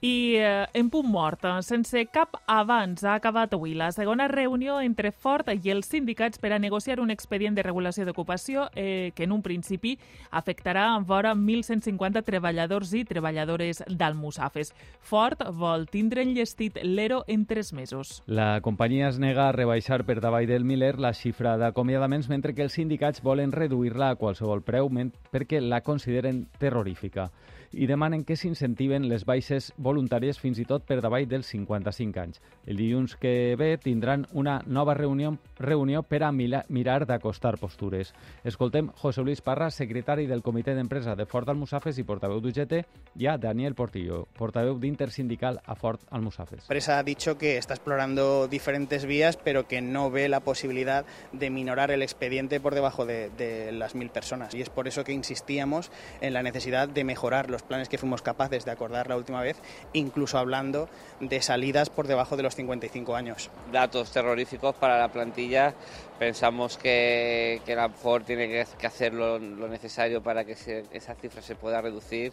I 0.00 0.36
eh, 0.36 0.66
en 0.74 0.90
punt 0.90 1.08
mort, 1.10 1.42
sense 1.66 2.04
cap 2.14 2.36
abans, 2.46 3.02
ha 3.02 3.16
acabat 3.18 3.56
avui 3.56 3.72
la 3.74 3.88
segona 3.90 4.28
reunió 4.30 4.76
entre 4.78 5.10
Ford 5.10 5.48
i 5.50 5.72
els 5.72 5.88
sindicats 5.90 6.38
per 6.38 6.52
a 6.54 6.60
negociar 6.62 7.00
un 7.02 7.10
expedient 7.10 7.56
de 7.56 7.64
regulació 7.66 8.06
d'ocupació 8.06 8.68
eh, 8.76 9.10
que 9.16 9.26
en 9.26 9.34
un 9.34 9.42
principi 9.42 9.96
afectarà 10.30 10.86
vora 11.02 11.34
1.150 11.34 12.22
treballadors 12.22 12.94
i 12.94 13.02
treballadores 13.10 13.82
d'Almussafes. 13.90 14.70
Ford 15.00 15.42
vol 15.58 15.88
tindre 15.90 16.22
enllestit 16.22 16.78
l'ERO 16.84 17.24
en 17.26 17.44
tres 17.50 17.72
mesos. 17.72 18.22
La 18.26 18.60
companyia 18.62 19.10
es 19.10 19.18
nega 19.18 19.48
a 19.48 19.52
rebaixar 19.56 20.04
per 20.06 20.20
davall 20.22 20.46
del 20.46 20.62
Miller 20.62 20.94
la 21.02 21.10
xifra 21.10 21.56
d'acomiadaments 21.58 22.30
mentre 22.30 22.54
que 22.54 22.62
els 22.62 22.78
sindicats 22.78 23.24
volen 23.26 23.50
reduir-la 23.50 24.12
a 24.14 24.16
qualsevol 24.20 24.62
preu 24.62 24.86
perquè 24.88 25.58
la 25.60 25.82
consideren 25.82 26.46
terrorífica 26.58 27.32
i 27.72 27.86
demanen 27.86 28.24
que 28.24 28.36
s'incentiven 28.36 29.08
les 29.08 29.24
baixes 29.28 29.72
voluntàries 29.76 30.38
fins 30.40 30.58
i 30.58 30.64
tot 30.68 30.86
per 30.88 31.00
davall 31.04 31.28
dels 31.28 31.50
55 31.52 32.20
anys. 32.20 32.40
El 32.66 32.78
dilluns 32.80 33.16
que 33.20 33.54
ve 33.58 33.76
tindran 33.82 34.26
una 34.32 34.58
nova 34.66 34.94
reunió, 34.94 35.36
reunió 35.58 36.02
per 36.02 36.22
a 36.24 36.32
mirar 36.32 37.04
d'acostar 37.06 37.56
postures. 37.58 38.14
Escoltem 38.44 38.90
José 38.96 39.22
Luis 39.22 39.42
Parra, 39.42 39.70
secretari 39.70 40.26
del 40.26 40.42
Comitè 40.42 40.74
d'Empresa 40.74 41.16
de 41.16 41.26
Ford 41.26 41.48
Almussafes 41.48 41.98
i 41.98 42.06
portaveu 42.08 42.40
d'UGT, 42.40 42.74
i 43.18 43.26
a 43.26 43.36
Daniel 43.38 43.74
Portillo, 43.74 44.26
portaveu 44.38 44.78
d'Intersindical 44.78 45.60
a 45.64 45.74
Ford 45.74 46.00
Almussafes. 46.10 46.60
La 46.60 46.64
empresa 46.64 46.98
ha 46.98 47.02
dicho 47.02 47.36
que 47.38 47.56
está 47.58 47.74
explorando 47.74 48.48
diferentes 48.48 49.04
vías, 49.04 49.36
pero 49.36 49.66
que 49.66 49.82
no 49.82 50.10
ve 50.10 50.28
la 50.28 50.40
posibilidad 50.40 51.04
de 51.32 51.50
minorar 51.50 51.90
el 51.90 52.02
expediente 52.02 52.60
por 52.60 52.74
debajo 52.74 53.06
de, 53.06 53.30
de 53.30 53.72
las 53.72 53.94
mil 53.94 54.10
personas. 54.10 54.54
Y 54.54 54.62
es 54.62 54.70
por 54.70 54.88
eso 54.88 55.04
que 55.04 55.12
insistíamos 55.12 55.90
en 56.20 56.32
la 56.32 56.42
necesidad 56.42 56.88
de 56.88 57.04
mejorar 57.04 57.50
los 57.50 57.57
planes 57.62 57.88
que 57.88 57.98
fuimos 57.98 58.22
capaces 58.22 58.64
de 58.64 58.70
acordar 58.70 59.08
la 59.08 59.16
última 59.16 59.42
vez, 59.42 59.56
incluso 59.92 60.38
hablando 60.38 60.88
de 61.20 61.42
salidas 61.42 61.90
por 61.90 62.06
debajo 62.06 62.36
de 62.36 62.42
los 62.42 62.54
55 62.54 63.14
años. 63.14 63.50
Datos 63.72 64.10
terroríficos 64.10 64.74
para 64.76 64.98
la 64.98 65.08
plantilla. 65.08 65.74
Pensamos 66.18 66.76
que, 66.76 67.60
que 67.64 67.74
la 67.74 67.88
Ford 67.88 68.24
tiene 68.24 68.48
que, 68.48 68.86
hacer 68.86 69.14
lo, 69.14 69.38
necesario 69.38 70.22
para 70.22 70.44
que 70.44 70.52
esa 70.92 71.14
cifra 71.14 71.42
se 71.42 71.54
pueda 71.54 71.80
reducir. 71.80 72.32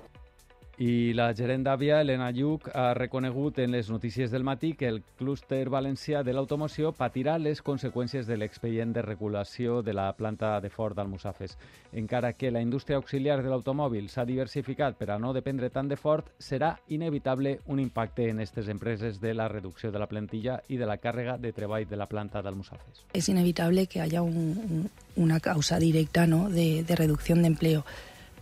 I 0.77 1.13
la 1.15 1.29
gerent 1.31 1.63
d'Àvia, 1.63 2.01
Helena 2.03 2.27
Lluc, 2.35 2.67
ha 2.75 2.89
reconegut 2.93 3.61
en 3.63 3.71
les 3.71 3.87
notícies 3.89 4.31
del 4.31 4.43
matí 4.43 4.73
que 4.75 4.89
el 4.89 5.01
clúster 5.15 5.69
valencià 5.71 6.19
de 6.23 6.33
l'automoció 6.35 6.91
patirà 6.91 7.37
les 7.39 7.61
conseqüències 7.63 8.27
de 8.27 8.35
l'expedient 8.35 8.91
de 8.91 9.01
regulació 9.01 9.81
de 9.81 9.93
la 9.95 10.09
planta 10.17 10.59
de 10.59 10.69
Ford 10.69 10.97
d'Almussafes. 10.97 11.55
Encara 11.93 12.33
que 12.33 12.51
la 12.51 12.59
indústria 12.59 12.97
auxiliar 12.97 13.41
de 13.41 13.53
l'automòbil 13.53 14.09
s'ha 14.11 14.25
diversificat 14.27 14.97
per 14.99 15.11
a 15.11 15.19
no 15.19 15.31
dependre 15.31 15.69
tant 15.71 15.87
de 15.87 15.95
Ford, 15.95 16.27
serà 16.39 16.73
inevitable 16.89 17.61
un 17.67 17.79
impacte 17.79 18.27
en 18.29 18.43
aquestes 18.43 18.67
empreses 18.67 19.21
de 19.21 19.33
la 19.33 19.47
reducció 19.47 19.93
de 19.93 19.99
la 19.99 20.09
plantilla 20.11 20.59
i 20.67 20.75
de 20.75 20.89
la 20.89 20.97
càrrega 20.97 21.37
de 21.37 21.53
treball 21.53 21.87
de 21.87 21.95
la 21.95 22.09
planta 22.11 22.41
d'Almussafes. 22.41 23.05
Es 23.13 23.29
inevitable 23.29 23.87
que 23.87 24.01
haya 24.01 24.21
un, 24.21 24.35
un, 24.35 24.91
una 25.15 25.39
causa 25.39 25.79
directa 25.79 26.27
¿no? 26.27 26.49
de, 26.49 26.83
de 26.83 26.95
reducción 26.97 27.43
de 27.43 27.47
empleo. 27.47 27.85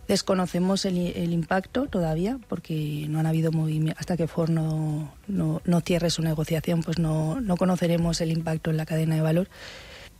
Desconocemos 0.08 0.84
el, 0.84 1.32
impacto 1.32 1.86
todavía 1.86 2.38
porque 2.48 3.06
no 3.08 3.20
han 3.20 3.26
habido 3.26 3.52
movimiento. 3.52 3.98
Hasta 3.98 4.16
que 4.16 4.26
Ford 4.26 4.50
no, 4.50 5.14
no, 5.26 5.80
cierre 5.80 6.10
su 6.10 6.22
negociación, 6.22 6.82
pues 6.82 6.98
no, 6.98 7.40
no 7.40 7.56
conoceremos 7.56 8.20
el 8.20 8.30
impacto 8.30 8.70
en 8.70 8.76
la 8.76 8.86
cadena 8.86 9.14
de 9.14 9.22
valor 9.22 9.48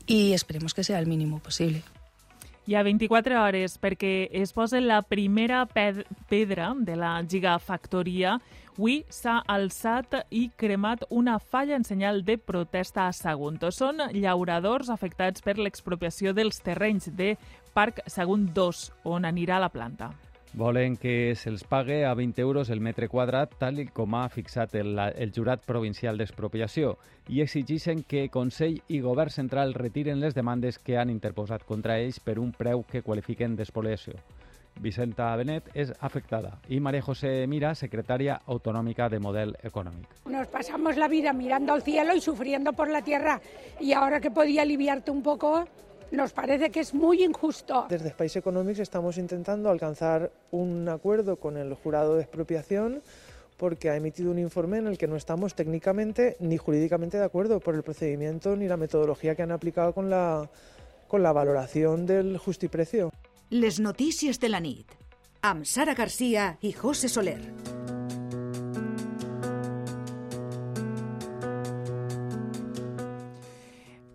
y 0.07 0.33
esperemos 0.33 0.75
que 0.75 0.85
sea 0.85 0.99
el 0.99 1.07
mínimo 1.07 1.38
posible. 1.38 1.83
Hi 2.67 2.76
ha 2.76 2.83
24 2.83 3.43
hores 3.43 3.75
perquè 3.76 4.31
es 4.33 4.55
posa 4.57 4.81
la 4.81 5.03
primera 5.05 5.67
ped 5.69 6.07
pedra 6.31 6.73
de 6.75 6.97
la 6.97 7.21
gigafactoria. 7.29 8.38
Avui 8.75 9.04
s'ha 9.07 9.37
alçat 9.47 10.16
i 10.35 10.49
cremat 10.59 11.04
una 11.14 11.37
falla 11.38 11.76
en 11.76 11.85
senyal 11.87 12.25
de 12.26 12.35
protesta 12.43 13.04
a 13.07 13.12
Sagunto. 13.14 13.71
Són 13.71 14.02
llauradors 14.11 14.90
afectats 14.90 15.45
per 15.47 15.54
l'expropiació 15.61 16.33
dels 16.35 16.59
terrenys 16.59 17.07
de 17.14 17.37
Parc 17.73 18.02
Sagunt 18.11 18.49
2, 18.57 18.81
on 19.07 19.31
anirà 19.31 19.61
la 19.62 19.71
planta. 19.71 20.11
Volen 20.59 20.97
que 20.99 21.37
se'ls 21.38 21.62
pague 21.71 22.02
a 22.04 22.16
20 22.19 22.43
euros 22.43 22.69
el 22.71 22.83
metre 22.83 23.07
quadrat, 23.09 23.54
tal 23.62 23.78
com 23.95 24.19
ha 24.19 24.26
fixat 24.28 24.75
el, 24.75 24.99
el 24.99 25.31
jurat 25.31 25.62
provincial 25.62 26.19
d'expropiació, 26.19 26.97
i 27.31 27.47
exigeixen 27.47 28.02
que 28.02 28.26
Consell 28.28 28.81
i 28.88 28.99
Govern 29.07 29.31
Central 29.31 29.75
retiren 29.78 30.19
les 30.19 30.35
demandes 30.35 30.81
que 30.83 30.99
han 30.99 31.14
interposat 31.14 31.62
contra 31.62 32.00
ells 32.02 32.19
per 32.19 32.40
un 32.43 32.50
preu 32.50 32.83
que 32.90 33.07
qualifiquen 33.07 33.54
d'espoliació. 33.54 34.19
Vicenta 34.81 35.35
Benet 35.37 35.71
és 35.75 35.93
afectada 36.00 36.59
i 36.69 36.81
María 36.81 37.02
José 37.02 37.47
Mira, 37.47 37.75
secretaria 37.75 38.40
autonómica 38.47 39.09
de 39.09 39.19
Model 39.19 39.57
Econòmic. 39.62 40.09
Nos 40.26 40.49
pasamos 40.49 40.97
la 40.97 41.09
vida 41.09 41.33
mirando 41.33 41.73
al 41.73 41.83
cielo 41.83 42.14
y 42.14 42.21
sufriendo 42.21 42.73
por 42.73 42.90
la 42.90 43.02
tierra 43.02 43.40
y 43.81 43.93
ahora 43.93 44.21
que 44.21 44.31
podía 44.31 44.62
aliviarte 44.62 45.11
un 45.11 45.23
poco, 45.23 45.64
nos 46.11 46.33
parece 46.33 46.71
que 46.71 46.81
es 46.81 46.95
muy 46.95 47.23
injusto. 47.23 47.87
Desde 47.88 48.09
Space 48.09 48.38
Economics 48.38 48.78
estamos 48.81 49.19
intentando 49.19 49.71
alcanzar 49.71 50.31
un 50.50 50.88
acuerdo 50.88 51.37
con 51.37 51.57
el 51.57 51.75
jurado 51.75 52.16
de 52.16 52.23
expropiación 52.23 53.02
porque 53.57 53.90
ha 53.90 53.97
emitido 53.97 54.31
un 54.31 54.38
informe 54.38 54.78
en 54.78 54.88
el 54.88 54.99
que 54.99 55.07
no 55.07 55.16
estamos 55.16 55.54
técnicamente 55.54 56.37
ni 56.40 56.57
jurídicamente 56.57 57.19
de 57.19 57.25
acuerdo 57.25 57.61
por 57.61 57.75
el 57.75 57.83
procedimiento 57.83 58.57
ni 58.57 58.66
la 58.69 58.76
metodología 58.76 59.35
que 59.35 59.43
han 59.43 59.52
aplicado 59.52 59.93
con 59.93 60.11
la, 60.11 60.49
con 61.09 61.23
la 61.23 61.33
valoración 61.33 62.07
del 62.07 62.38
justiprecio. 62.38 63.12
Les 63.51 63.79
notícies 63.79 64.41
de 64.41 64.49
la 64.49 64.61
nit, 64.61 64.89
amb 65.45 65.69
Sara 65.69 65.95
Garcia 65.95 66.55
i 66.65 66.73
José 66.73 67.13
Soler. 67.13 67.41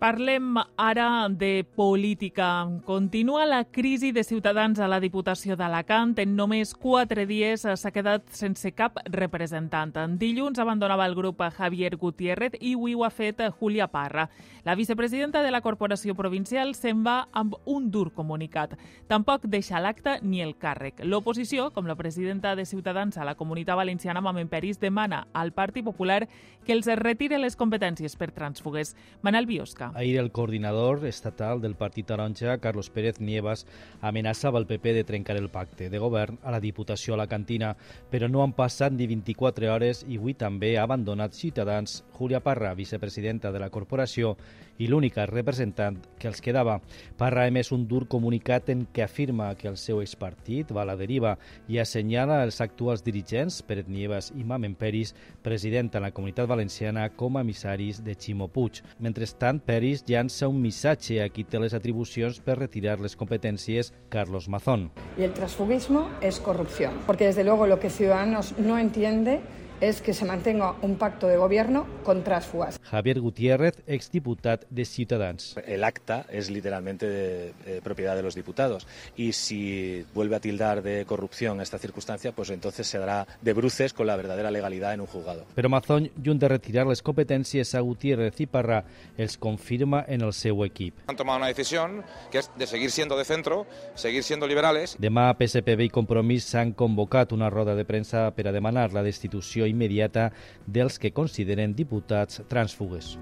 Parlem 0.00 0.54
ara 0.78 1.28
de 1.28 1.62
política. 1.76 2.66
Continua 2.86 3.44
la 3.44 3.64
crisi 3.64 4.12
de 4.12 4.24
Ciutadans 4.24 4.78
a 4.80 4.86
la 4.88 4.96
Diputació 4.98 5.58
d'Alacant. 5.60 6.14
En 6.22 6.32
només 6.38 6.70
quatre 6.72 7.26
dies 7.28 7.66
s'ha 7.68 7.92
quedat 7.92 8.24
sense 8.32 8.72
cap 8.72 8.96
representant. 9.12 9.92
En 10.00 10.14
dilluns 10.16 10.56
abandonava 10.58 11.04
el 11.04 11.14
grup 11.18 11.42
Javier 11.52 11.98
Gutiérrez 12.00 12.56
i 12.62 12.72
avui 12.78 12.94
ho 12.96 13.04
ha 13.04 13.10
fet 13.12 13.42
Julia 13.58 13.90
Parra. 13.92 14.30
La 14.64 14.74
vicepresidenta 14.74 15.42
de 15.42 15.50
la 15.52 15.60
Corporació 15.60 16.16
Provincial 16.16 16.72
se'n 16.74 17.04
va 17.04 17.28
amb 17.32 17.58
un 17.66 17.90
dur 17.90 18.14
comunicat. 18.16 18.78
Tampoc 19.06 19.44
deixa 19.52 19.84
l'acte 19.84 20.16
ni 20.22 20.40
el 20.40 20.56
càrrec. 20.56 21.04
L'oposició, 21.04 21.74
com 21.76 21.84
la 21.84 21.98
presidenta 22.00 22.56
de 22.56 22.64
Ciutadans 22.64 23.18
a 23.18 23.28
la 23.28 23.36
Comunitat 23.36 23.76
Valenciana, 23.76 24.24
Mamen 24.24 24.48
Peris, 24.48 24.80
demana 24.80 25.26
al 25.34 25.52
Partit 25.52 25.84
Popular 25.84 26.26
que 26.64 26.72
els 26.72 26.88
retire 26.96 27.36
les 27.36 27.56
competències 27.56 28.16
per 28.16 28.32
transfugues. 28.32 28.96
Manel 29.20 29.44
Biosca. 29.44 29.89
Ahir 29.94 30.18
el 30.18 30.30
coordinador 30.30 31.04
estatal 31.06 31.60
del 31.60 31.74
Partit 31.74 32.06
Taronja, 32.06 32.58
Carlos 32.58 32.90
Pérez 32.90 33.20
Nievas, 33.20 33.66
amenaçava 34.00 34.58
el 34.58 34.66
PP 34.66 34.92
de 34.94 35.04
trencar 35.04 35.36
el 35.36 35.50
pacte 35.50 35.90
de 35.90 35.98
govern 35.98 36.38
a 36.42 36.50
la 36.54 36.60
Diputació 36.60 37.14
a 37.14 37.18
la 37.18 37.26
Cantina, 37.26 37.74
però 38.10 38.28
no 38.30 38.44
han 38.44 38.54
passat 38.54 38.92
ni 38.94 39.08
24 39.10 39.72
hores 39.72 40.04
i 40.08 40.16
avui 40.20 40.34
també 40.34 40.76
ha 40.76 40.86
abandonat 40.86 41.34
Ciutadans 41.34 42.04
Julia 42.16 42.40
Parra, 42.44 42.74
vicepresidenta 42.74 43.50
de 43.50 43.58
la 43.58 43.70
corporació 43.70 44.36
i 44.80 44.88
l'única 44.88 45.26
representant 45.28 45.98
que 46.18 46.28
els 46.30 46.40
quedava. 46.40 46.78
Parra 47.20 47.44
ha 47.44 47.50
emès 47.50 47.70
un 47.72 47.86
dur 47.88 48.06
comunicat 48.08 48.70
en 48.72 48.86
què 48.94 49.04
afirma 49.04 49.50
que 49.58 49.68
el 49.68 49.76
seu 49.80 50.00
expartit 50.00 50.72
va 50.72 50.82
a 50.84 50.88
la 50.88 50.96
deriva 50.96 51.34
i 51.68 51.78
assenyala 51.82 52.40
els 52.46 52.60
actuals 52.64 53.04
dirigents, 53.04 53.60
Pérez 53.68 53.88
Nievas 53.88 54.30
i 54.36 54.44
Mamen 54.44 54.74
Peris, 54.80 55.14
presidenta 55.44 56.00
en 56.00 56.08
la 56.08 56.12
Comunitat 56.16 56.48
Valenciana, 56.48 57.08
com 57.10 57.36
a 57.36 57.44
emissaris 57.44 58.00
de 58.04 58.16
Ximo 58.16 58.48
Puig. 58.48 58.80
Mentrestant, 58.98 59.60
Peris 59.80 60.02
llança 60.04 60.44
un 60.44 60.58
missatge 60.60 61.22
a 61.24 61.30
qui 61.32 61.40
té 61.48 61.56
les 61.56 61.72
atribucions 61.72 62.36
per 62.44 62.58
retirar 62.58 62.98
les 63.00 63.14
competències, 63.16 63.88
Carlos 64.12 64.44
Mazón. 64.52 64.90
Y 65.16 65.22
el 65.22 65.32
transfugismo 65.32 66.10
es 66.20 66.38
corrupción, 66.38 66.92
porque 67.06 67.24
desde 67.24 67.44
luego 67.44 67.66
lo 67.66 67.80
que 67.80 67.88
Ciudadanos 67.88 68.52
no 68.58 68.76
entiende 68.76 69.40
es 69.80 70.02
que 70.02 70.12
se 70.12 70.24
mantenga 70.24 70.74
un 70.82 70.96
pacto 70.96 71.26
de 71.26 71.36
gobierno 71.36 71.86
con 72.04 72.22
trásfugas. 72.22 72.78
Javier 72.82 73.20
Gutiérrez, 73.20 73.82
exdiputat 73.86 74.64
de 74.68 74.84
Ciutadans. 74.84 75.56
El 75.66 75.84
acta 75.84 76.26
es 76.30 76.50
literalmente 76.50 77.08
de, 77.08 77.54
eh, 77.66 77.80
propiedad 77.82 78.14
de 78.14 78.22
los 78.22 78.34
diputados 78.34 78.86
y 79.16 79.32
si 79.32 80.04
vuelve 80.14 80.36
a 80.36 80.40
tildar 80.40 80.82
de 80.82 81.04
corrupción 81.06 81.60
esta 81.60 81.78
circunstancia, 81.78 82.32
pues 82.32 82.50
entonces 82.50 82.86
se 82.86 82.98
dará 82.98 83.26
de 83.40 83.52
bruces 83.52 83.92
con 83.92 84.06
la 84.06 84.16
verdadera 84.16 84.50
legalidad 84.50 84.94
en 84.94 85.00
un 85.00 85.06
juzgado. 85.06 85.46
Però 85.56 85.68
Mazón, 85.68 86.10
lluny 86.22 86.38
de 86.38 86.48
retirar 86.48 86.86
les 86.86 87.02
competències 87.02 87.74
a 87.74 87.80
Gutiérrez 87.80 88.40
i 88.40 88.46
Parra, 88.46 88.84
els 89.16 89.36
confirma 89.38 90.04
en 90.08 90.22
el 90.26 90.32
seu 90.32 90.64
equip. 90.64 90.94
Han 91.06 91.16
tomado 91.16 91.38
una 91.38 91.48
decisión 91.48 92.02
que 92.30 92.38
es 92.38 92.50
de 92.56 92.66
seguir 92.66 92.90
siendo 92.90 93.16
de 93.16 93.24
centro, 93.24 93.66
seguir 93.94 94.22
siendo 94.22 94.46
liberales. 94.46 94.96
Demà 95.00 95.30
PSPB 95.38 95.88
i 95.88 95.90
Compromís 95.94 96.48
s'han 96.50 96.74
convocat 96.76 97.32
una 97.32 97.50
roda 97.50 97.74
de 97.78 97.86
premsa 97.88 98.28
per 98.36 98.48
a 98.48 98.52
demanar 98.52 98.92
la 98.92 99.04
destitució 99.06 99.66
immediata 99.70 100.30
dels 100.66 100.98
que 100.98 101.14
consideren 101.16 101.74
diputats 101.78 102.42
trànsfugues. 102.50 103.16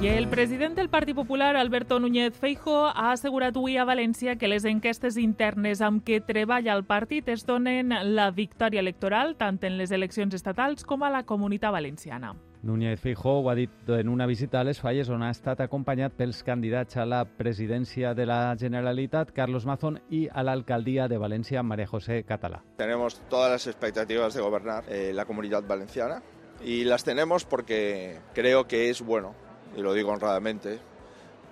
I 0.00 0.08
el 0.08 0.28
president 0.28 0.78
del 0.78 0.88
Partit 0.88 1.14
Popular, 1.14 1.56
Alberto 1.56 2.00
Núñez 2.00 2.32
Feijo, 2.32 2.86
ha 2.86 3.10
assegurat 3.12 3.52
avui 3.52 3.76
a 3.76 3.84
València 3.84 4.38
que 4.40 4.48
les 4.48 4.64
enquestes 4.64 5.18
internes 5.20 5.82
amb 5.84 6.00
què 6.00 6.22
treballa 6.24 6.72
el 6.72 6.86
partit 6.88 7.28
es 7.28 7.44
donen 7.44 7.92
la 8.16 8.30
victòria 8.32 8.80
electoral 8.80 9.36
tant 9.36 9.60
en 9.60 9.76
les 9.76 9.92
eleccions 9.92 10.32
estatals 10.32 10.88
com 10.88 11.04
a 11.04 11.12
la 11.12 11.26
comunitat 11.28 11.76
valenciana. 11.76 12.32
Núñez 12.62 13.00
Feijó 13.00 13.40
ho 13.40 13.50
ha 13.50 13.54
dit 13.54 13.70
en 13.88 14.08
una 14.08 14.26
visita 14.26 14.60
a 14.60 14.64
les 14.64 14.80
Falles 14.80 15.08
on 15.08 15.22
ha 15.24 15.30
estat 15.32 15.62
acompanyat 15.64 16.12
pels 16.12 16.42
candidats 16.44 16.98
a 17.00 17.06
la 17.08 17.22
presidència 17.24 18.12
de 18.14 18.26
la 18.28 18.54
Generalitat, 18.60 19.32
Carlos 19.32 19.64
Mazón, 19.64 19.96
i 20.12 20.26
a 20.28 20.44
l'alcaldia 20.44 21.08
de 21.08 21.16
València, 21.16 21.62
María 21.62 21.88
José 21.88 22.22
Catalá. 22.28 22.60
Tenemos 22.76 23.20
todas 23.30 23.50
las 23.50 23.66
expectativas 23.66 24.34
de 24.34 24.42
gobernar 24.42 24.84
eh, 24.88 25.12
la 25.14 25.24
comunidad 25.24 25.62
valenciana 25.66 26.22
y 26.62 26.84
las 26.84 27.02
tenemos 27.02 27.46
porque 27.46 28.20
creo 28.34 28.68
que 28.68 28.90
es 28.90 29.00
bueno, 29.00 29.34
y 29.74 29.80
lo 29.80 29.94
digo 29.94 30.10
honradamente, 30.10 30.78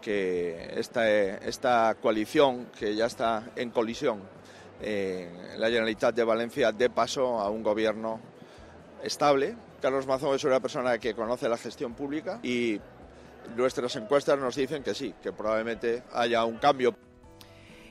que 0.03 0.75
esta, 0.77 1.09
esta 1.09 1.97
coalición 2.03 2.67
que 2.79 2.95
ya 2.95 3.07
está 3.07 3.45
en 3.57 3.71
colisión, 3.71 4.21
eh, 4.83 5.57
la 5.57 5.69
Generalitat 5.69 6.15
de 6.15 6.25
Valencia 6.25 6.71
dé 6.71 6.91
paso 6.91 7.41
a 7.41 7.49
un 7.49 7.63
gobierno 7.63 8.21
estable. 9.03 9.57
Carlos 9.81 10.07
Mazón 10.07 10.35
es 10.35 10.45
una 10.45 10.61
persona 10.61 10.99
que 10.99 11.15
conoce 11.15 11.49
la 11.49 11.57
gestión 11.57 11.95
pública 11.95 12.41
y 12.43 12.81
nuestras 13.57 13.95
encuestas 13.97 14.39
nos 14.39 14.57
dicen 14.57 14.83
que 14.83 14.95
sí, 14.95 15.15
que 15.23 15.33
probablemente 15.33 16.03
haya 16.13 16.45
un 16.45 16.57
cambio. 16.57 16.95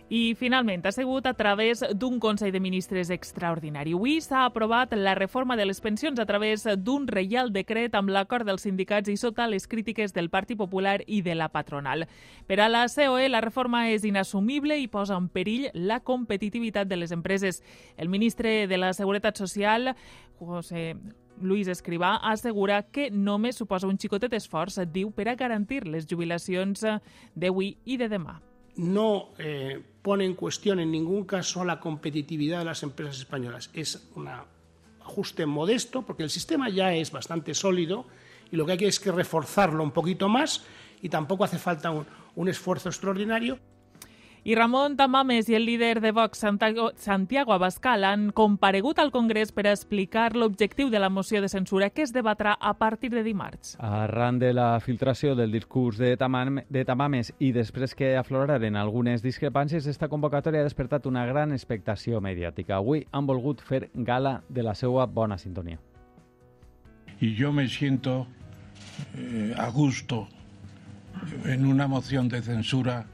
I 0.10 0.36
finalment 0.40 0.86
ha 0.88 0.92
sigut 0.96 1.26
a 1.28 1.34
través 1.34 1.82
d'un 1.92 2.22
Consell 2.24 2.54
de 2.54 2.62
Ministres 2.64 3.10
extraordinari. 3.12 3.92
Avui 3.92 4.22
s'ha 4.24 4.46
aprovat 4.46 4.94
la 4.96 5.16
reforma 5.16 5.58
de 5.60 5.66
les 5.66 5.82
pensions 5.84 6.20
a 6.20 6.26
través 6.26 6.64
d'un 6.80 7.10
reial 7.12 7.52
decret 7.52 7.96
amb 7.96 8.14
l'acord 8.16 8.48
dels 8.48 8.64
sindicats 8.64 9.12
i 9.12 9.18
sota 9.20 9.50
les 9.52 9.68
crítiques 9.68 10.16
del 10.16 10.30
Partit 10.32 10.58
Popular 10.58 11.02
i 11.08 11.20
de 11.28 11.36
la 11.36 11.50
patronal. 11.52 12.08
Per 12.48 12.62
a 12.64 12.70
la 12.72 12.86
COE, 12.88 13.28
la 13.28 13.44
reforma 13.44 13.90
és 13.92 14.08
inassumible 14.08 14.80
i 14.80 14.88
posa 14.88 15.20
en 15.20 15.28
perill 15.28 15.68
la 15.74 16.00
competitivitat 16.00 16.88
de 16.88 17.04
les 17.04 17.12
empreses. 17.12 17.62
El 17.98 18.08
ministre 18.08 18.66
de 18.68 18.78
la 18.78 18.94
Seguretat 18.94 19.36
Social, 19.36 19.92
José 20.40 20.96
Luis 21.42 21.68
Escrivà 21.68 22.16
assegura 22.24 22.82
que 22.84 23.10
només 23.12 23.58
suposa 23.58 23.88
un 23.88 23.98
xicotet 23.98 24.34
esforç, 24.34 24.82
diu, 24.92 25.12
per 25.12 25.28
a 25.30 25.36
garantir 25.36 25.86
les 25.86 26.08
jubilacions 26.10 26.86
d'avui 27.36 27.76
i 27.86 27.98
de 27.98 28.10
demà. 28.10 28.40
no 28.78 29.30
eh, 29.40 29.82
pone 30.02 30.24
en 30.24 30.36
cuestión 30.36 30.80
en 30.80 30.92
ningún 30.92 31.26
caso 31.26 31.66
la 31.66 31.80
competitividad 31.80 32.60
de 32.60 32.66
las 32.66 32.84
empresas 32.84 33.18
españolas. 33.18 33.70
Es 33.74 34.08
un 34.16 34.30
ajuste 35.02 35.46
modesto 35.46 36.04
porque 36.04 36.24
el 36.24 36.30
sistema 36.30 36.70
ya 36.70 36.94
es 36.94 37.12
bastante 37.12 37.54
sólido 37.54 38.06
y 38.52 38.56
lo 38.56 38.66
que 38.66 38.74
hay 38.74 38.78
que 38.78 38.88
es 38.88 39.00
que 39.00 39.12
reforzarlo 39.12 39.84
un 39.84 39.92
poquito 39.92 40.30
más 40.30 40.64
y 41.02 41.10
tampoco 41.10 41.44
hace 41.44 41.58
falta 41.58 41.92
un, 41.92 42.06
un 42.36 42.50
esfuerzo 42.50 42.90
extraordinario. 42.90 43.60
I 44.44 44.56
Ramon 44.56 44.96
Tamames 44.96 45.50
i 45.50 45.56
el 45.56 45.66
líder 45.66 46.00
de 46.00 46.12
Vox, 46.12 46.38
Santiago, 46.40 46.92
Santiago 46.96 47.54
Abascal, 47.54 48.04
han 48.04 48.32
comparegut 48.32 49.00
al 49.00 49.12
Congrés 49.12 49.52
per 49.52 49.66
a 49.68 49.74
explicar 49.74 50.36
l'objectiu 50.36 50.90
de 50.90 51.00
la 51.00 51.10
moció 51.10 51.42
de 51.42 51.50
censura 51.50 51.90
que 51.90 52.04
es 52.04 52.14
debatrà 52.14 52.56
a 52.60 52.76
partir 52.78 53.12
de 53.12 53.24
dimarts. 53.24 53.76
Arran 53.80 54.40
de 54.40 54.54
la 54.54 54.80
filtració 54.80 55.36
del 55.36 55.52
discurs 55.52 55.98
de, 55.98 56.16
Tamam, 56.18 56.62
de 56.70 56.86
Tamames 56.86 57.34
i 57.40 57.52
després 57.52 57.96
que 57.98 58.16
afloraren 58.16 58.78
algunes 58.80 59.26
discrepàncies, 59.26 59.88
esta 59.88 60.08
convocatòria 60.08 60.62
ha 60.62 60.70
despertat 60.70 61.06
una 61.06 61.26
gran 61.26 61.52
expectació 61.52 62.22
mediàtica. 62.22 62.78
Avui 62.78 63.04
han 63.12 63.28
volgut 63.28 63.62
fer 63.62 63.90
gala 63.94 64.42
de 64.48 64.64
la 64.64 64.76
seva 64.76 65.06
bona 65.06 65.38
sintonia. 65.38 65.80
Y 67.20 67.34
yo 67.34 67.52
me 67.52 67.68
siento 67.68 68.28
eh, 69.16 69.54
a 69.58 69.70
gusto 69.70 70.28
en 71.46 71.66
una 71.66 71.88
moción 71.88 72.30
de 72.30 72.42
censura 72.42 73.08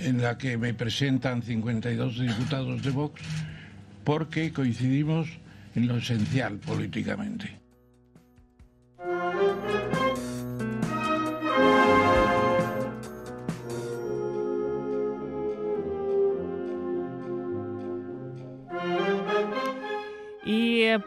en 0.00 0.22
la 0.22 0.36
que 0.38 0.56
me 0.56 0.74
presentan 0.74 1.42
52 1.42 2.18
diputados 2.18 2.82
de 2.82 2.90
Vox 2.90 3.20
porque 4.04 4.52
coincidimos 4.52 5.28
en 5.74 5.88
lo 5.88 5.96
esencial 5.96 6.58
políticamente. 6.58 7.63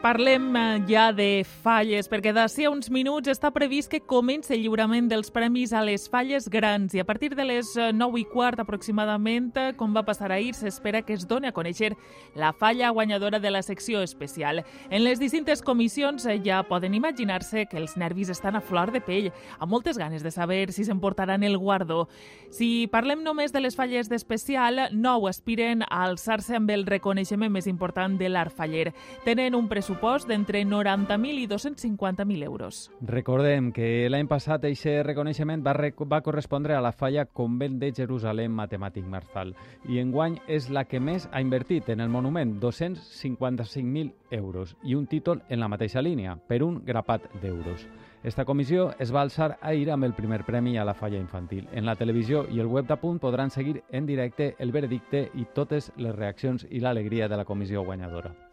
Parlem 0.02 0.56
eh, 0.56 0.82
ja 0.88 1.08
de 1.12 1.44
falles, 1.62 2.08
perquè 2.10 2.32
d'ací 2.36 2.66
a 2.66 2.70
uns 2.72 2.90
minuts 2.92 3.30
està 3.30 3.50
previst 3.54 3.90
que 3.92 4.00
comenci 4.00 4.52
el 4.54 4.62
lliurament 4.64 5.08
dels 5.08 5.30
premis 5.32 5.72
a 5.72 5.80
les 5.86 6.08
falles 6.10 6.48
grans 6.52 6.92
i 6.94 7.00
a 7.00 7.06
partir 7.08 7.30
de 7.36 7.46
les 7.46 7.70
9 7.76 8.20
i 8.20 8.24
quart 8.28 8.60
aproximadament, 8.60 9.50
eh, 9.56 9.72
com 9.78 9.94
va 9.96 10.04
passar 10.04 10.30
ahir, 10.32 10.52
s'espera 10.54 11.02
que 11.02 11.14
es 11.16 11.26
doni 11.28 11.48
a 11.48 11.54
conèixer 11.56 11.94
la 12.34 12.52
falla 12.52 12.90
guanyadora 12.90 13.40
de 13.40 13.50
la 13.50 13.62
secció 13.62 14.02
especial. 14.02 14.64
En 14.90 15.04
les 15.04 15.20
distintes 15.20 15.62
comissions 15.62 16.26
eh, 16.26 16.40
ja 16.44 16.62
poden 16.68 16.94
imaginar-se 16.94 17.66
que 17.66 17.78
els 17.78 17.96
nervis 17.96 18.28
estan 18.34 18.56
a 18.56 18.60
flor 18.60 18.92
de 18.92 19.00
pell, 19.00 19.30
amb 19.58 19.72
moltes 19.72 19.98
ganes 19.98 20.22
de 20.22 20.30
saber 20.30 20.72
si 20.72 20.84
s'emportaran 20.84 21.42
el 21.42 21.58
guardó. 21.58 22.08
Si 22.50 22.88
parlem 22.92 23.22
només 23.24 23.52
de 23.52 23.60
les 23.60 23.76
falles 23.76 24.08
d'especial, 24.08 24.88
nou 24.92 25.28
aspiren 25.28 25.84
a 25.88 26.04
alçar-se 26.04 26.56
amb 26.56 26.70
el 26.70 26.86
reconeixement 26.86 27.52
més 27.52 27.66
important 27.66 28.18
de 28.18 28.28
l'art 28.28 28.54
faller. 28.54 28.92
Tenen 29.24 29.54
un 29.54 29.68
pressupost 29.78 30.26
d'entre 30.26 30.64
90.000 30.66 31.38
i 31.38 31.46
250.000 31.46 32.42
euros. 32.42 32.90
Recordem 33.00 33.70
que 33.70 34.08
l'any 34.10 34.26
passat 34.26 34.64
aquest 34.66 35.04
reconeixement 35.06 35.62
va, 35.62 35.76
rec 35.76 36.00
va 36.02 36.18
correspondre 36.26 36.74
a 36.74 36.80
la 36.82 36.90
falla 36.90 37.28
Convent 37.30 37.76
de 37.78 37.92
Jerusalem 37.94 38.56
Matemàtic 38.58 39.06
Marstal 39.06 39.52
i 39.86 40.00
enguany 40.02 40.40
és 40.48 40.66
la 40.74 40.82
que 40.90 40.98
més 40.98 41.28
ha 41.30 41.42
invertit 41.44 41.92
en 41.94 42.02
el 42.02 42.10
monument, 42.10 42.56
255.000 42.58 44.10
euros, 44.34 44.74
i 44.82 44.98
un 44.98 45.06
títol 45.06 45.44
en 45.48 45.62
la 45.62 45.70
mateixa 45.70 46.02
línia, 46.02 46.34
per 46.48 46.64
un 46.66 46.82
grapat 46.84 47.30
d'euros. 47.38 47.86
Esta 48.26 48.44
comissió 48.44 48.90
es 48.98 49.14
va 49.14 49.22
alçar 49.22 49.60
ahir 49.62 49.92
amb 49.94 50.10
el 50.10 50.16
primer 50.18 50.42
premi 50.44 50.74
a 50.76 50.84
la 50.84 50.96
falla 50.98 51.22
infantil. 51.22 51.68
En 51.70 51.86
la 51.86 51.94
televisió 51.94 52.48
i 52.50 52.58
el 52.58 52.66
web 52.66 52.90
d'Apunt 52.90 53.22
podran 53.22 53.54
seguir 53.54 53.84
en 53.92 54.10
directe 54.10 54.56
el 54.58 54.74
veredicte 54.74 55.28
i 55.38 55.46
totes 55.54 55.92
les 55.96 56.18
reaccions 56.18 56.66
i 56.68 56.82
l'alegria 56.82 57.30
de 57.30 57.38
la 57.38 57.46
comissió 57.46 57.86
guanyadora. 57.86 58.47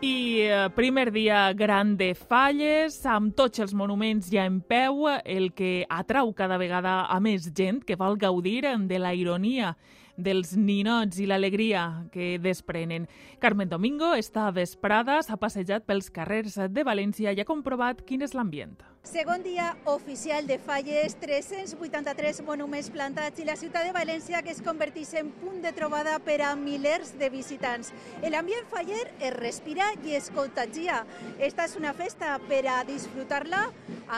I 0.00 0.42
eh, 0.46 0.68
primer 0.76 1.10
dia 1.10 1.52
gran 1.58 1.96
de 1.98 2.12
falles, 2.14 3.00
amb 3.02 3.32
tots 3.34 3.58
els 3.58 3.72
monuments 3.74 4.28
ja 4.30 4.44
en 4.46 4.60
peu, 4.62 5.08
el 5.26 5.50
que 5.58 5.88
atrau 5.90 6.30
cada 6.38 6.54
vegada 6.54 7.00
a 7.10 7.18
més 7.18 7.48
gent 7.50 7.80
que 7.82 7.96
vol 7.98 8.14
gaudir 8.14 8.62
de 8.86 9.00
la 9.02 9.10
ironia 9.18 9.72
dels 10.18 10.56
ninots 10.58 11.20
i 11.22 11.26
l'alegria 11.30 11.84
que 12.12 12.36
desprenen. 12.42 13.06
Carmen 13.38 13.70
Domingo 13.70 14.10
està 14.18 14.48
vesprada, 14.52 15.20
s'ha 15.22 15.38
passejat 15.38 15.86
pels 15.86 16.10
carrers 16.10 16.58
de 16.68 16.84
València 16.84 17.32
i 17.32 17.40
ha 17.40 17.46
comprovat 17.48 18.02
quin 18.04 18.26
és 18.26 18.34
l'ambient. 18.34 18.74
Segon 19.06 19.44
dia 19.46 19.70
oficial 19.88 20.44
de 20.50 20.58
falles, 20.60 21.14
383 21.22 22.42
monuments 22.44 22.90
plantats 22.92 23.40
i 23.40 23.46
la 23.46 23.56
ciutat 23.56 23.86
de 23.86 23.94
València 23.94 24.42
que 24.42 24.52
es 24.52 24.60
converteix 24.60 25.14
en 25.22 25.30
punt 25.38 25.62
de 25.62 25.72
trobada 25.72 26.18
per 26.18 26.40
a 26.44 26.50
milers 26.58 27.14
de 27.16 27.30
visitants. 27.32 27.94
L'ambient 28.26 28.66
faller 28.68 29.06
es 29.16 29.32
respira 29.38 29.94
i 30.04 30.18
es 30.18 30.28
contagia. 30.34 31.04
Esta 31.38 31.70
és 31.70 31.78
una 31.78 31.94
festa 31.94 32.34
per 32.50 32.64
a 32.66 32.82
disfrutar-la 32.84 33.68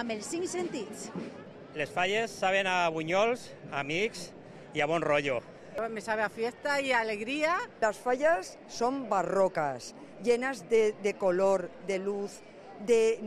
amb 0.00 0.16
els 0.16 0.32
cinc 0.32 0.48
sentits. 0.50 1.10
Les 1.76 1.92
falles 1.92 2.32
saben 2.34 2.66
a 2.66 2.88
bunyols, 2.90 3.50
a 3.70 3.84
amics 3.84 4.30
i 4.74 4.82
a 4.82 4.90
bon 4.90 5.04
rollo. 5.06 5.38
Me 5.88 6.00
sabe 6.00 6.22
a 6.22 6.28
fiesta 6.28 6.80
y 6.80 6.92
alegría. 6.92 7.56
Las 7.80 7.96
fallas 7.96 8.58
son 8.68 9.08
barrocas, 9.08 9.94
llenas 10.22 10.68
de, 10.68 11.16
color, 11.18 11.70
de 11.86 11.98
luz, 11.98 12.40
de, 12.86 13.18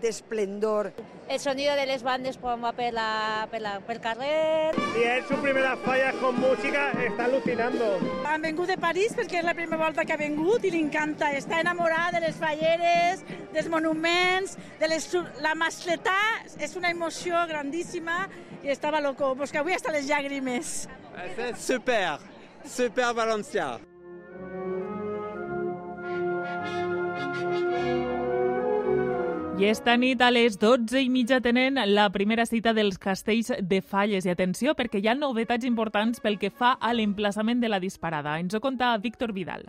de 0.00 0.08
esplendor. 0.08 0.92
El 1.28 1.40
sonido 1.40 1.74
de 1.74 1.86
les 1.86 2.02
bandes 2.02 2.36
quan 2.38 2.62
va 2.62 2.72
per, 2.72 2.92
la, 2.94 3.48
per, 3.50 3.60
la, 3.60 3.80
pel 3.80 4.00
carrer. 4.00 4.74
Y 4.96 5.02
es 5.02 5.26
su 5.26 5.34
primera 5.36 5.76
falla 5.76 6.12
con 6.20 6.38
música, 6.38 6.92
está 6.92 7.24
alucinando. 7.24 7.98
Han 8.26 8.42
vengut 8.42 8.68
de 8.70 8.78
París 8.78 9.16
perquè 9.16 9.40
és 9.40 9.46
la 9.46 9.54
primera 9.54 9.80
volta 9.80 10.04
que 10.04 10.14
ha 10.14 10.20
vengut 10.20 10.64
i 10.64 10.70
li 10.70 10.84
encanta. 10.84 11.32
Està 11.34 11.60
enamorada 11.64 12.20
de 12.20 12.26
les 12.28 12.38
falleres, 12.38 13.24
dels 13.52 13.68
monuments, 13.72 14.56
de 14.78 14.92
les, 14.92 15.08
la 15.42 15.56
masletà. 15.58 16.20
És 16.62 16.76
una 16.76 16.92
emoció 16.94 17.42
grandíssima 17.50 18.28
i 18.62 18.70
estava 18.70 19.00
loco. 19.00 19.34
Pues 19.34 19.50
que 19.50 19.58
avui 19.58 19.74
hasta 19.74 19.92
les 19.92 20.06
llàgrimes. 20.06 20.86
C'est 21.34 21.56
super, 21.56 22.18
super 22.64 23.12
valencià. 23.16 23.76
I 29.56 29.64
esta 29.64 29.94
nit 29.96 30.20
a 30.20 30.26
les 30.28 30.58
12 30.60 31.00
i 31.00 31.06
mitja 31.08 31.38
tenen 31.40 31.78
la 31.94 32.10
primera 32.12 32.44
cita 32.44 32.74
dels 32.76 32.98
castells 33.00 33.54
de 33.56 33.78
Falles. 33.80 34.26
I 34.28 34.34
atenció, 34.34 34.74
perquè 34.76 35.00
hi 35.00 35.08
ha 35.08 35.14
novetats 35.16 35.64
importants 35.64 36.20
pel 36.20 36.36
que 36.36 36.52
fa 36.52 36.74
a 36.76 36.92
l'emplaçament 36.92 37.64
de 37.64 37.72
la 37.72 37.80
disparada. 37.80 38.36
Ens 38.36 38.52
ho 38.52 38.60
conta 38.60 38.92
Víctor 39.00 39.32
Vidal. 39.32 39.64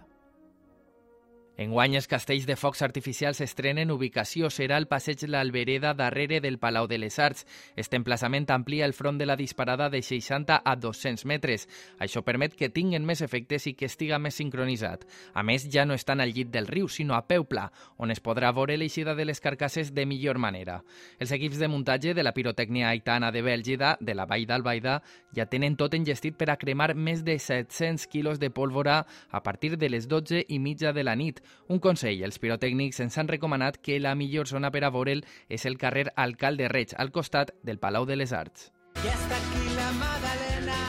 Enguany, 1.58 1.96
els 1.98 2.06
castells 2.06 2.44
de 2.46 2.54
focs 2.54 2.84
artificials 2.86 3.40
estrenen 3.42 3.90
ubicació. 3.90 4.52
Serà 4.54 4.78
el 4.78 4.86
passeig 4.86 5.24
l'Albereda 5.26 5.96
darrere 5.98 6.38
del 6.38 6.60
Palau 6.62 6.86
de 6.86 7.00
les 7.02 7.16
Arts. 7.18 7.48
Este 7.76 7.98
emplaçament 7.98 8.46
amplia 8.54 8.86
el 8.86 8.94
front 8.94 9.18
de 9.18 9.26
la 9.26 9.36
disparada 9.36 9.88
de 9.90 10.04
60 10.06 10.60
a 10.64 10.76
200 10.76 11.26
metres. 11.26 11.66
Això 11.98 12.22
permet 12.22 12.54
que 12.54 12.70
tinguen 12.70 13.08
més 13.10 13.24
efectes 13.26 13.66
i 13.66 13.74
que 13.74 13.90
estiga 13.90 14.20
més 14.22 14.38
sincronitzat. 14.38 15.08
A 15.34 15.42
més, 15.42 15.66
ja 15.74 15.88
no 15.90 15.98
estan 15.98 16.22
al 16.22 16.36
llit 16.36 16.52
del 16.54 16.70
riu, 16.70 16.92
sinó 16.94 17.18
a 17.18 17.24
peu 17.26 17.48
pla, 17.50 17.72
on 17.98 18.14
es 18.14 18.22
podrà 18.22 18.54
veure 18.54 18.78
l'eixida 18.78 19.18
de 19.18 19.26
les 19.26 19.42
carcasses 19.42 19.90
de 19.98 20.06
millor 20.06 20.38
manera. 20.38 20.84
Els 21.18 21.34
equips 21.34 21.58
de 21.58 21.72
muntatge 21.74 22.14
de 22.14 22.22
la 22.22 22.36
pirotècnia 22.38 22.94
aitana 22.94 23.34
de 23.34 23.42
Bèlgida, 23.42 23.96
de 24.00 24.14
la 24.14 24.30
Vall 24.30 24.46
d'Albaida, 24.46 25.00
ja 25.34 25.50
tenen 25.50 25.74
tot 25.74 25.98
engestit 25.98 26.38
per 26.38 26.52
a 26.54 26.60
cremar 26.62 26.94
més 26.94 27.26
de 27.26 27.40
700 27.42 28.06
quilos 28.14 28.38
de 28.38 28.54
pólvora 28.54 29.08
a 29.32 29.42
partir 29.42 29.74
de 29.82 29.90
les 29.90 30.06
12 30.06 30.46
i 30.48 30.62
mitja 30.62 30.94
de 30.94 31.02
la 31.02 31.18
nit. 31.18 31.42
Un 31.68 31.80
consell, 31.80 32.24
els 32.24 32.40
pirotècnics 32.40 33.00
ens 33.04 33.18
han 33.18 33.28
recomanat 33.28 33.78
que 33.78 34.00
la 34.00 34.16
millor 34.16 34.48
zona 34.48 34.72
per 34.72 34.84
a 34.84 34.90
veure'l 34.90 35.26
és 35.50 35.66
el 35.66 35.78
carrer 35.78 36.08
Alcalde 36.16 36.70
Reig, 36.70 36.96
al 36.98 37.12
costat 37.12 37.54
del 37.64 37.80
Palau 37.80 38.06
de 38.06 38.16
les 38.16 38.34
Arts. 38.34 38.72
Y 39.04 39.08
hasta 39.08 39.36
aquí 39.36 39.76
la 39.76 39.92
Magdalena, 39.92 40.80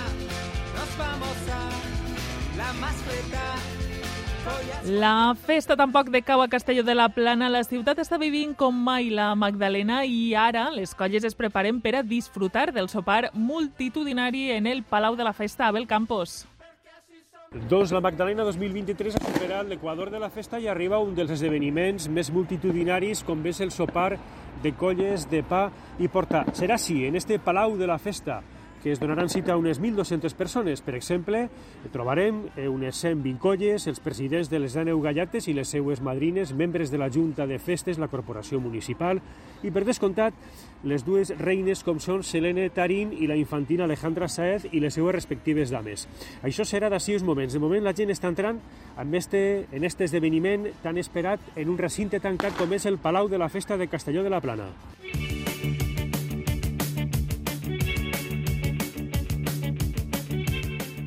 nos 0.75 0.99
vamos 0.99 1.37
a 1.53 2.57
la 2.57 2.73
mascleta. 2.75 3.55
La 4.87 5.35
festa 5.35 5.77
tampoc 5.77 6.09
de 6.09 6.23
cau 6.23 6.40
a 6.40 6.49
Castelló 6.49 6.83
de 6.83 6.94
la 6.94 7.11
Plana. 7.11 7.51
La 7.51 7.64
ciutat 7.64 7.99
està 8.01 8.16
vivint 8.16 8.55
com 8.57 8.73
mai 8.73 9.11
la 9.12 9.35
Magdalena 9.37 10.05
i 10.07 10.33
ara 10.35 10.71
les 10.73 10.94
colles 10.97 11.27
es 11.29 11.37
preparen 11.37 11.83
per 11.85 11.97
a 11.99 12.03
disfrutar 12.03 12.73
del 12.73 12.88
sopar 12.88 13.29
multitudinari 13.35 14.53
en 14.53 14.66
el 14.66 14.85
Palau 14.85 15.16
de 15.16 15.25
la 15.25 15.35
Festa 15.35 15.66
Abel 15.66 15.87
Campos. 15.87 16.47
Doncs 17.49 17.95
la 17.97 18.01
Magdalena 18.05 18.45
2023 18.45 19.15
ha 19.17 19.21
superat 19.25 19.71
l'equador 19.71 20.11
de 20.13 20.19
la 20.21 20.29
festa 20.29 20.59
i 20.61 20.67
arriba 20.69 20.99
un 21.01 21.15
dels 21.17 21.31
esdeveniments 21.33 22.05
més 22.13 22.29
multitudinaris 22.29 23.23
com 23.25 23.41
és 23.49 23.63
el 23.65 23.73
sopar 23.73 24.19
de 24.61 24.73
colles 24.77 25.25
de 25.31 25.41
pa 25.49 25.63
i 25.97 26.11
portar. 26.13 26.43
Serà 26.53 26.77
així, 26.77 27.07
en 27.09 27.17
este 27.17 27.39
Palau 27.41 27.79
de 27.81 27.89
la 27.89 27.97
Festa, 27.97 28.43
que 28.83 28.93
es 28.93 29.01
donaran 29.01 29.29
cita 29.29 29.53
a 29.53 29.57
unes 29.57 29.81
1.200 29.81 30.35
persones. 30.35 30.83
Per 30.83 30.95
exemple, 30.95 31.49
trobarem 31.93 32.45
unes 32.69 33.01
120 33.03 33.38
colles, 33.43 33.87
els 33.91 34.01
presidents 34.01 34.51
de 34.51 34.61
les 34.62 34.75
Daneu 34.79 35.01
Gallates 35.03 35.49
i 35.49 35.55
les 35.57 35.69
seues 35.69 36.03
madrines, 36.05 36.55
membres 36.55 36.91
de 36.91 36.99
la 36.99 37.11
Junta 37.11 37.47
de 37.47 37.59
Festes, 37.59 37.99
la 37.99 38.09
Corporació 38.09 38.61
Municipal, 38.61 39.23
i 39.62 39.73
per 39.75 39.85
descomptat, 39.87 40.35
les 40.87 41.03
dues 41.03 41.33
reines 41.41 41.83
com 41.83 41.99
són 41.99 42.23
Selene 42.23 42.69
Tarín 42.71 43.11
i 43.17 43.27
la 43.27 43.37
infantina 43.38 43.88
Alejandra 43.88 44.29
Saez 44.31 44.69
i 44.71 44.83
les 44.83 44.95
seues 44.95 45.14
respectives 45.14 45.73
dames. 45.75 46.07
Això 46.47 46.67
serà 46.69 46.91
d'ací 46.93 47.17
uns 47.19 47.27
moments. 47.27 47.55
De 47.55 47.62
moment 47.62 47.83
la 47.83 47.97
gent 47.97 48.14
està 48.14 48.31
entrant 48.31 48.61
en 48.99 49.14
este, 49.19 49.67
en 49.73 49.85
este 49.85 50.07
esdeveniment 50.07 50.69
tan 50.85 50.99
esperat 50.99 51.43
en 51.57 51.73
un 51.75 51.79
recinte 51.79 52.23
tancat 52.23 52.55
com 52.59 52.73
és 52.73 52.87
el 52.87 53.03
Palau 53.03 53.29
de 53.29 53.43
la 53.43 53.51
Festa 53.51 53.77
de 53.77 53.91
Castelló 53.91 54.23
de 54.23 54.31
la 54.31 54.41
Plana. 54.41 54.71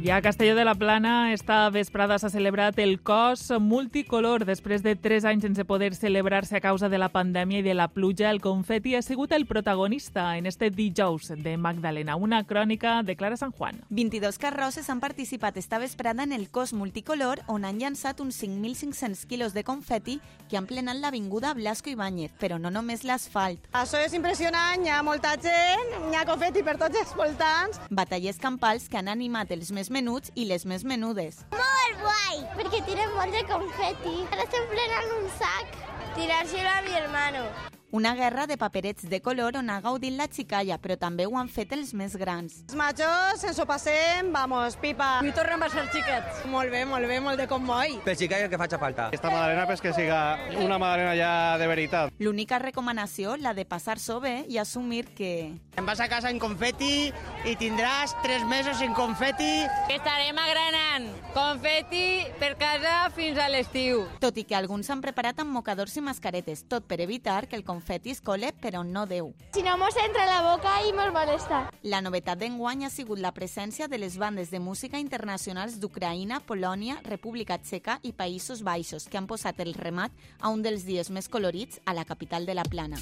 I 0.04 0.10
a 0.10 0.20
Castelló 0.20 0.56
de 0.56 0.66
la 0.66 0.74
Plana 0.74 1.32
esta 1.32 1.70
vesprada 1.70 2.18
s'ha 2.18 2.32
celebrat 2.34 2.80
el 2.82 3.04
cos 3.06 3.52
multicolor. 3.62 4.48
Després 4.50 4.82
de 4.82 4.96
tres 4.98 5.28
anys 5.30 5.44
sense 5.46 5.62
poder 5.70 5.94
celebrar-se 5.94 6.56
a 6.58 6.62
causa 6.64 6.90
de 6.90 6.98
la 6.98 7.12
pandèmia 7.14 7.60
i 7.60 7.62
de 7.62 7.76
la 7.78 7.86
pluja, 7.88 8.32
el 8.32 8.42
confeti 8.42 8.96
ha 8.96 9.04
sigut 9.06 9.32
el 9.32 9.46
protagonista 9.46 10.40
en 10.40 10.48
este 10.50 10.72
dijous 10.72 11.28
de 11.38 11.54
Magdalena, 11.56 12.16
una 12.16 12.44
crònica 12.48 13.04
de 13.04 13.16
Clara 13.16 13.38
San 13.38 13.52
Juan. 13.52 13.84
22 13.90 14.40
carrosses 14.40 14.90
han 14.90 15.02
participat 15.02 15.58
esta 15.58 15.78
vesprada 15.78 16.24
en 16.24 16.34
el 16.34 16.50
cos 16.50 16.74
multicolor 16.74 17.44
on 17.46 17.64
han 17.64 17.78
llançat 17.78 18.26
uns 18.26 18.42
5.500 18.42 19.28
quilos 19.28 19.54
de 19.54 19.64
confeti 19.64 20.18
que 20.50 20.58
han 20.58 20.66
plenat 20.66 20.98
l'avinguda 20.98 21.54
Blasco 21.54 21.94
Ibáñez, 21.94 22.34
però 22.42 22.58
no 22.58 22.74
només 22.74 23.06
l'asfalt. 23.06 23.70
Això 23.72 24.02
és 24.02 24.18
impressionant, 24.18 24.82
hi 24.82 24.90
ha 24.90 25.04
molta 25.06 25.38
gent, 25.38 25.94
hi 26.10 26.18
ha 26.18 26.26
confeti 26.26 26.66
per 26.66 26.80
tots 26.82 26.98
els 26.98 27.14
voltants. 27.14 27.78
Batallers 27.92 28.42
campals 28.42 28.90
que 28.90 28.98
han 28.98 29.08
animat 29.08 29.54
els 29.54 29.70
més 29.70 29.91
menuts 29.92 30.32
i 30.36 30.48
les 30.50 30.66
més 30.66 30.86
menudes. 30.88 31.44
Molt 31.56 32.00
guai, 32.02 32.40
perquè 32.58 32.82
tiren 32.88 33.14
molt 33.18 33.36
de 33.36 33.44
confeti. 33.52 34.16
Ara 34.32 34.48
estem 34.48 34.72
plenant 34.72 35.14
un 35.20 35.30
sac. 35.38 35.78
Tirárselo 36.16 36.72
a 36.72 36.82
mi 36.88 36.98
hermano. 37.04 37.46
Una 37.94 38.16
guerra 38.16 38.48
de 38.48 38.56
paperets 38.56 39.04
de 39.10 39.20
color 39.20 39.58
on 39.60 39.70
ha 39.70 39.82
gaudit 39.84 40.14
la 40.16 40.30
xicalla, 40.32 40.78
però 40.80 40.96
també 40.96 41.26
ho 41.28 41.34
han 41.36 41.50
fet 41.52 41.74
els 41.76 41.90
més 41.92 42.14
grans. 42.16 42.62
Els 42.70 42.78
majors 42.80 43.42
ens 43.50 43.58
ho 43.60 43.66
passem, 43.68 44.30
vamos, 44.32 44.78
pipa. 44.80 45.10
I 45.28 45.34
tornem 45.36 45.66
a 45.66 45.68
ser 45.74 45.84
xiquets. 45.92 46.46
Molt 46.48 46.72
bé, 46.72 46.86
molt 46.88 47.04
bé, 47.12 47.18
molt 47.20 47.42
de 47.44 47.50
commoi. 47.52 47.98
Per 48.06 48.16
xicalla 48.16 48.48
que 48.48 48.60
faci 48.62 48.80
falta. 48.80 49.10
Esta 49.12 49.28
Madalena 49.28 49.66
pues 49.68 49.84
que 49.84 49.92
siga 49.92 50.40
una 50.62 50.78
Madalena 50.80 51.18
ja 51.20 51.58
de 51.60 51.68
veritat. 51.68 52.16
L'única 52.24 52.62
recomanació, 52.64 53.36
la 53.36 53.52
de 53.54 53.68
passar-s'ho 53.68 54.22
bé 54.24 54.46
i 54.48 54.56
assumir 54.58 55.10
que... 55.12 55.52
Em 55.76 55.86
vas 55.88 56.00
a 56.00 56.08
casa 56.08 56.32
en 56.32 56.40
confeti 56.40 57.12
i 57.44 57.58
tindràs 57.60 58.16
tres 58.24 58.48
mesos 58.48 58.80
en 58.80 58.96
confeti. 58.96 59.66
Estarem 59.92 60.40
agranant 60.40 61.12
confeti 61.36 62.24
per 62.40 62.54
casa 62.56 63.12
fins 63.12 63.36
a 63.36 63.52
l'estiu. 63.52 64.06
Tot 64.24 64.40
i 64.40 64.48
que 64.48 64.56
alguns 64.56 64.88
s'han 64.88 65.04
preparat 65.04 65.44
amb 65.44 65.52
mocadors 65.52 66.00
i 66.00 66.08
mascaretes, 66.08 66.64
tot 66.72 66.88
per 66.88 67.02
evitar 67.04 67.50
que 67.52 67.60
el 67.60 67.68
confeti 67.68 67.81
es 68.06 68.22
cole, 68.22 68.54
però 68.54 68.84
no 68.84 69.06
deu. 69.06 69.34
Si 69.54 69.63
no 69.63 69.78
mos 69.78 69.96
entra 69.98 70.24
a 70.24 70.30
la 70.30 70.41
boca 70.52 70.82
i 70.88 70.94
mos 70.94 71.12
molesta. 71.13 71.70
La 71.84 72.02
novetat 72.02 72.39
d'enguany 72.39 72.86
ha 72.86 72.89
sigut 72.89 73.20
la 73.20 73.34
presència 73.34 73.88
de 73.88 73.98
les 73.98 74.17
bandes 74.17 74.52
de 74.52 74.60
música 74.60 75.00
internacionals 75.00 75.80
d'Ucraïna, 75.80 76.41
Polònia, 76.41 77.00
República 77.04 77.58
Txeca 77.58 78.00
i 78.04 78.13
Països 78.13 78.63
Baixos, 78.63 79.08
que 79.08 79.17
han 79.17 79.28
posat 79.28 79.60
el 79.60 79.74
remat 79.74 80.12
a 80.39 80.50
un 80.50 80.62
dels 80.62 80.86
dies 80.86 81.10
més 81.10 81.28
colorits 81.28 81.82
a 81.86 81.94
la 81.94 82.06
capital 82.06 82.46
de 82.46 82.56
la 82.56 82.63
Plana. 82.63 82.98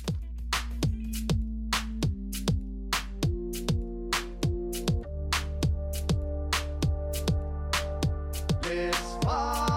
Les 8.70 9.69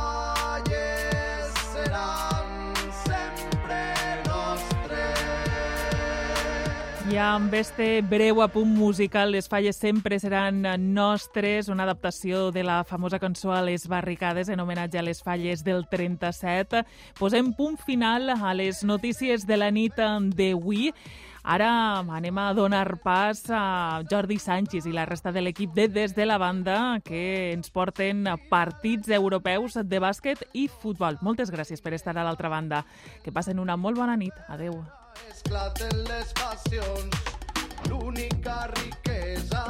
I 7.13 7.19
amb 7.21 7.53
este 7.53 8.01
breu 8.01 8.39
apunt 8.41 8.71
musical, 8.73 9.35
les 9.35 9.45
falles 9.45 9.77
sempre 9.77 10.17
seran 10.17 10.63
nostres, 10.95 11.69
una 11.69 11.85
adaptació 11.85 12.47
de 12.55 12.63
la 12.65 12.85
famosa 12.89 13.19
cançó 13.21 13.53
a 13.53 13.61
les 13.61 13.85
barricades 13.87 14.49
en 14.49 14.61
homenatge 14.61 14.97
a 14.97 15.03
les 15.05 15.21
falles 15.21 15.61
del 15.63 15.85
37. 15.91 16.87
Posem 17.19 17.51
punt 17.53 17.77
final 17.77 18.31
a 18.33 18.55
les 18.55 18.81
notícies 18.83 19.45
de 19.47 19.59
la 19.61 19.69
nit 19.71 20.01
d'avui. 20.01 20.95
Ara 21.45 22.01
anem 22.01 22.39
a 22.39 22.55
donar 22.57 22.97
pas 23.05 23.45
a 23.51 24.01
Jordi 24.09 24.39
Sánchez 24.39 24.89
i 24.89 24.97
la 24.97 25.05
resta 25.05 25.33
de 25.37 25.45
l'equip 25.45 25.77
de 25.77 25.89
Des 25.93 26.17
de 26.17 26.25
la 26.25 26.39
Banda 26.39 27.03
que 27.05 27.53
ens 27.53 27.69
porten 27.69 28.25
partits 28.49 29.13
europeus 29.13 29.77
de 29.85 30.01
bàsquet 30.01 30.49
i 30.55 30.65
futbol. 30.81 31.21
Moltes 31.21 31.53
gràcies 31.53 31.85
per 31.85 31.93
estar 31.93 32.17
a 32.17 32.25
l'altra 32.25 32.49
banda. 32.49 32.87
Que 33.21 33.37
passen 33.37 33.61
una 33.61 33.77
molt 33.77 34.01
bona 34.01 34.17
nit. 34.17 34.33
Adeu. 34.49 34.81
Esclaten 35.31 36.05
les 36.09 36.33
passions, 36.33 37.15
l'única 37.89 38.67
riquesa 38.75 39.65